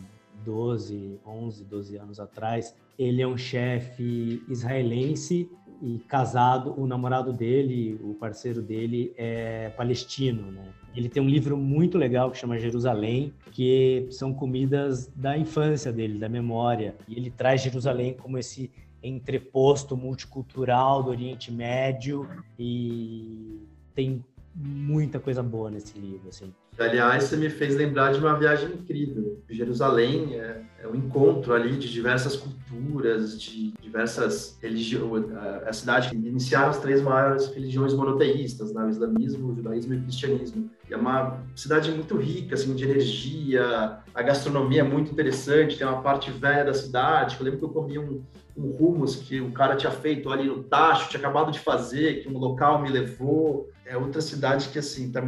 12, 0.44 1.20
11, 1.24 1.64
12 1.64 1.96
anos 1.96 2.18
atrás. 2.18 2.74
Ele 2.98 3.22
é 3.22 3.26
um 3.26 3.38
chefe 3.38 4.42
israelense 4.48 5.48
e 5.81 5.98
casado, 6.09 6.74
o 6.76 6.87
namorado 6.88 7.33
dele, 7.33 7.98
o 8.03 8.14
parceiro 8.14 8.61
dele 8.61 9.14
é 9.16 9.70
palestino, 9.70 10.50
né? 10.50 10.72
Ele 10.94 11.09
tem 11.09 11.22
um 11.22 11.29
livro 11.29 11.57
muito 11.57 11.96
legal 11.96 12.31
que 12.31 12.38
chama 12.38 12.59
Jerusalém, 12.59 13.33
que 13.53 14.09
são 14.11 14.35
comidas 14.35 15.07
da 15.14 15.37
infância 15.38 15.92
dele, 15.92 16.18
da 16.18 16.29
memória. 16.29 16.96
E 17.07 17.16
ele 17.16 17.31
traz 17.31 17.62
Jerusalém 17.62 18.14
como 18.14 18.38
esse 18.38 18.70
entreposto 19.03 19.96
multicultural 19.96 21.03
do 21.03 21.11
Oriente 21.11 21.50
Médio 21.50 22.29
e 22.59 23.61
tem 23.94 24.24
muita 24.55 25.18
coisa 25.18 25.42
boa 25.42 25.70
nesse 25.70 25.98
livro, 25.98 26.29
assim. 26.29 26.53
Aliás, 26.81 27.25
você 27.25 27.37
me 27.37 27.51
fez 27.51 27.77
lembrar 27.77 28.12
de 28.12 28.19
uma 28.19 28.38
viagem 28.38 28.71
incrível. 28.71 29.43
Jerusalém 29.51 30.35
é, 30.35 30.62
é 30.83 30.88
um 30.88 30.95
encontro 30.95 31.53
ali 31.53 31.77
de 31.77 31.90
diversas 31.90 32.37
culturas, 32.37 33.38
de 33.38 33.73
diversas 33.83 34.57
religiões. 34.62 35.27
A 35.66 35.73
cidade 35.75 36.09
que 36.09 36.16
iniciaram 36.16 36.71
as 36.71 36.79
três 36.79 37.03
maiores 37.03 37.49
religiões 37.49 37.93
monoteístas, 37.93 38.73
né? 38.73 38.85
o 38.85 38.88
islamismo, 38.88 39.53
o 39.53 39.55
judaísmo 39.55 39.93
e 39.93 39.97
o 39.99 40.03
cristianismo. 40.03 40.71
E 40.88 40.95
é 40.95 40.97
uma 40.97 41.45
cidade 41.55 41.90
muito 41.90 42.16
rica, 42.16 42.55
assim, 42.55 42.75
de 42.75 42.85
energia, 42.85 43.99
a 44.14 44.23
gastronomia 44.23 44.81
é 44.81 44.85
muito 44.85 45.12
interessante, 45.12 45.77
tem 45.77 45.87
uma 45.87 46.01
parte 46.01 46.31
velha 46.31 46.64
da 46.64 46.75
cidade. 46.75 47.37
Eu 47.38 47.45
lembro 47.45 47.59
que 47.59 47.64
eu 47.66 47.71
comi 47.71 47.99
um, 47.99 48.23
um 48.57 48.71
hummus 48.81 49.16
que 49.16 49.38
o 49.40 49.53
cara 49.53 49.77
tinha 49.77 49.93
feito 49.93 50.31
ali 50.31 50.45
no 50.45 50.62
tacho, 50.62 51.11
tinha 51.11 51.21
acabado 51.21 51.53
de 51.53 51.59
fazer, 51.59 52.23
que 52.23 52.29
um 52.29 52.38
local 52.38 52.81
me 52.81 52.88
levou. 52.88 53.69
É 53.85 53.97
outra 53.97 54.21
cidade 54.21 54.69
que, 54.69 54.79
assim, 54.79 55.11
tá 55.11 55.21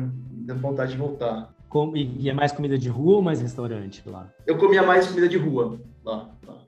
dando 0.53 0.61
vontade 0.62 0.93
de 0.93 0.99
voltar. 0.99 1.53
Com, 1.69 1.97
e 1.97 2.29
é 2.29 2.35
mais 2.35 2.53
comida 2.53 2.79
de 2.79 2.88
rua 2.88 3.17
ou 3.17 3.23
mais 3.23 3.41
restaurante 3.41 4.03
lá? 4.07 4.29
Eu 4.47 4.59
comia 4.59 4.83
mais 4.83 5.07
comida 5.07 5.29
de 5.29 5.38
rua 5.38 5.81
lá. 6.05 6.31
lá. 6.47 6.59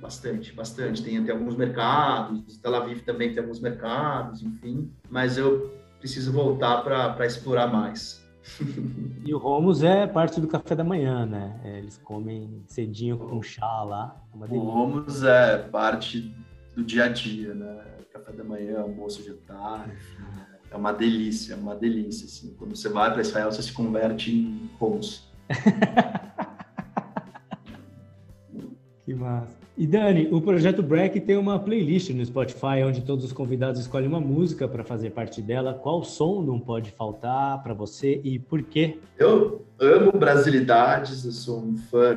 Bastante, 0.00 0.52
bastante. 0.52 1.02
Tem 1.02 1.18
até 1.18 1.32
alguns 1.32 1.56
mercados, 1.56 2.56
Tel 2.58 2.74
Aviv 2.74 3.00
também 3.00 3.32
tem 3.32 3.40
alguns 3.40 3.60
mercados, 3.60 4.42
enfim. 4.42 4.92
Mas 5.10 5.36
eu 5.36 5.74
preciso 5.98 6.32
voltar 6.32 6.82
para 6.82 7.26
explorar 7.26 7.66
mais. 7.66 8.24
E 9.26 9.34
o 9.34 9.38
Romos 9.38 9.82
é 9.82 10.06
parte 10.06 10.40
do 10.40 10.46
café 10.46 10.76
da 10.76 10.84
manhã, 10.84 11.26
né? 11.26 11.60
É, 11.64 11.78
eles 11.78 11.98
comem 11.98 12.62
cedinho 12.68 13.18
com 13.18 13.42
chá 13.42 13.82
lá. 13.82 14.22
É 14.40 14.54
o 14.54 14.58
Romos 14.60 15.24
é 15.24 15.58
parte 15.58 16.32
do 16.76 16.84
dia 16.84 17.06
a 17.06 17.08
dia, 17.08 17.52
né? 17.52 17.84
Café 18.12 18.32
da 18.32 18.44
manhã, 18.44 18.82
almoço, 18.82 19.24
jantar, 19.24 19.88
enfim. 19.92 20.22
É 20.70 20.76
uma 20.76 20.92
delícia, 20.92 21.54
é 21.54 21.56
uma 21.56 21.74
delícia. 21.74 22.26
Assim. 22.26 22.54
Quando 22.58 22.76
você 22.76 22.88
vai 22.88 23.12
para 23.12 23.22
Israel, 23.22 23.50
você 23.50 23.62
se 23.62 23.72
converte 23.72 24.32
em 24.32 24.70
Holmes. 24.78 25.24
que 29.04 29.14
massa. 29.14 29.66
E 29.78 29.86
Dani, 29.86 30.26
o 30.32 30.40
projeto 30.40 30.82
Break 30.82 31.20
tem 31.20 31.36
uma 31.36 31.58
playlist 31.58 32.08
no 32.08 32.24
Spotify 32.24 32.82
onde 32.82 33.02
todos 33.02 33.26
os 33.26 33.32
convidados 33.32 33.78
escolhem 33.78 34.08
uma 34.08 34.20
música 34.20 34.66
para 34.66 34.82
fazer 34.82 35.10
parte 35.10 35.42
dela. 35.42 35.74
Qual 35.74 36.02
som 36.02 36.40
não 36.40 36.58
pode 36.58 36.90
faltar 36.92 37.62
para 37.62 37.74
você 37.74 38.18
e 38.24 38.38
por 38.38 38.62
quê? 38.62 38.98
Eu 39.18 39.66
amo 39.78 40.12
brasilidades, 40.12 41.26
eu 41.26 41.32
sou 41.32 41.62
um 41.62 41.76
fã, 41.76 42.16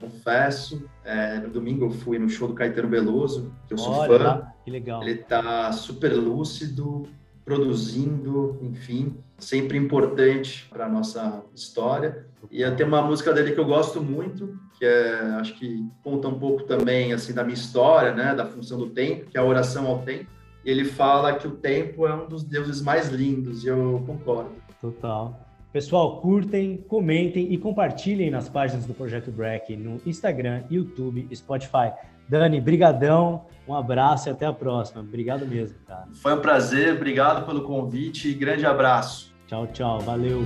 confesso. 0.00 0.84
É, 1.04 1.38
no 1.38 1.48
domingo 1.48 1.84
eu 1.84 1.90
fui 1.90 2.18
no 2.18 2.28
show 2.28 2.48
do 2.48 2.54
Caetano 2.54 2.88
Veloso, 2.88 3.52
que 3.68 3.74
eu 3.74 3.78
sou 3.78 3.92
Olha, 3.92 4.18
fã. 4.18 4.42
Que 4.64 4.70
legal. 4.72 5.00
Ele 5.00 5.14
tá 5.14 5.70
super 5.70 6.12
lúcido, 6.12 7.04
produzindo, 7.46 8.58
enfim, 8.60 9.16
sempre 9.38 9.78
importante 9.78 10.66
para 10.68 10.86
a 10.86 10.88
nossa 10.88 11.44
história. 11.54 12.26
E 12.50 12.68
tenho 12.72 12.88
uma 12.88 13.00
música 13.00 13.32
dele 13.32 13.52
que 13.52 13.60
eu 13.60 13.64
gosto 13.64 14.02
muito, 14.02 14.58
que 14.76 14.84
é, 14.84 15.20
acho 15.40 15.54
que 15.54 15.88
conta 16.02 16.26
um 16.26 16.38
pouco 16.38 16.64
também 16.64 17.12
assim 17.12 17.32
da 17.32 17.44
minha 17.44 17.54
história, 17.54 18.12
né, 18.12 18.34
da 18.34 18.44
função 18.44 18.76
do 18.76 18.90
tempo, 18.90 19.30
que 19.30 19.38
é 19.38 19.40
a 19.40 19.44
oração 19.44 19.86
ao 19.86 20.00
tempo. 20.00 20.26
Ele 20.64 20.84
fala 20.84 21.34
que 21.34 21.46
o 21.46 21.52
tempo 21.52 22.04
é 22.04 22.12
um 22.12 22.26
dos 22.26 22.42
deuses 22.42 22.82
mais 22.82 23.10
lindos, 23.10 23.62
e 23.62 23.68
eu 23.68 24.02
concordo. 24.04 24.50
Total. 24.80 25.40
Pessoal, 25.72 26.20
curtem, 26.20 26.78
comentem 26.88 27.52
e 27.52 27.58
compartilhem 27.58 28.28
nas 28.28 28.48
páginas 28.48 28.86
do 28.86 28.94
Projeto 28.94 29.30
Break 29.30 29.76
no 29.76 30.00
Instagram, 30.04 30.64
YouTube 30.68 31.28
e 31.30 31.36
Spotify. 31.36 31.92
Dani, 32.28 32.60
brigadão, 32.60 33.44
um 33.68 33.74
abraço 33.74 34.28
e 34.28 34.32
até 34.32 34.46
a 34.46 34.52
próxima. 34.52 35.00
Obrigado 35.00 35.46
mesmo, 35.46 35.76
cara. 35.86 36.06
Foi 36.14 36.34
um 36.34 36.40
prazer, 36.40 36.94
obrigado 36.94 37.44
pelo 37.44 37.62
convite 37.62 38.28
e 38.28 38.34
grande 38.34 38.64
abraço. 38.64 39.34
Tchau, 39.46 39.66
tchau, 39.68 40.00
valeu. 40.00 40.44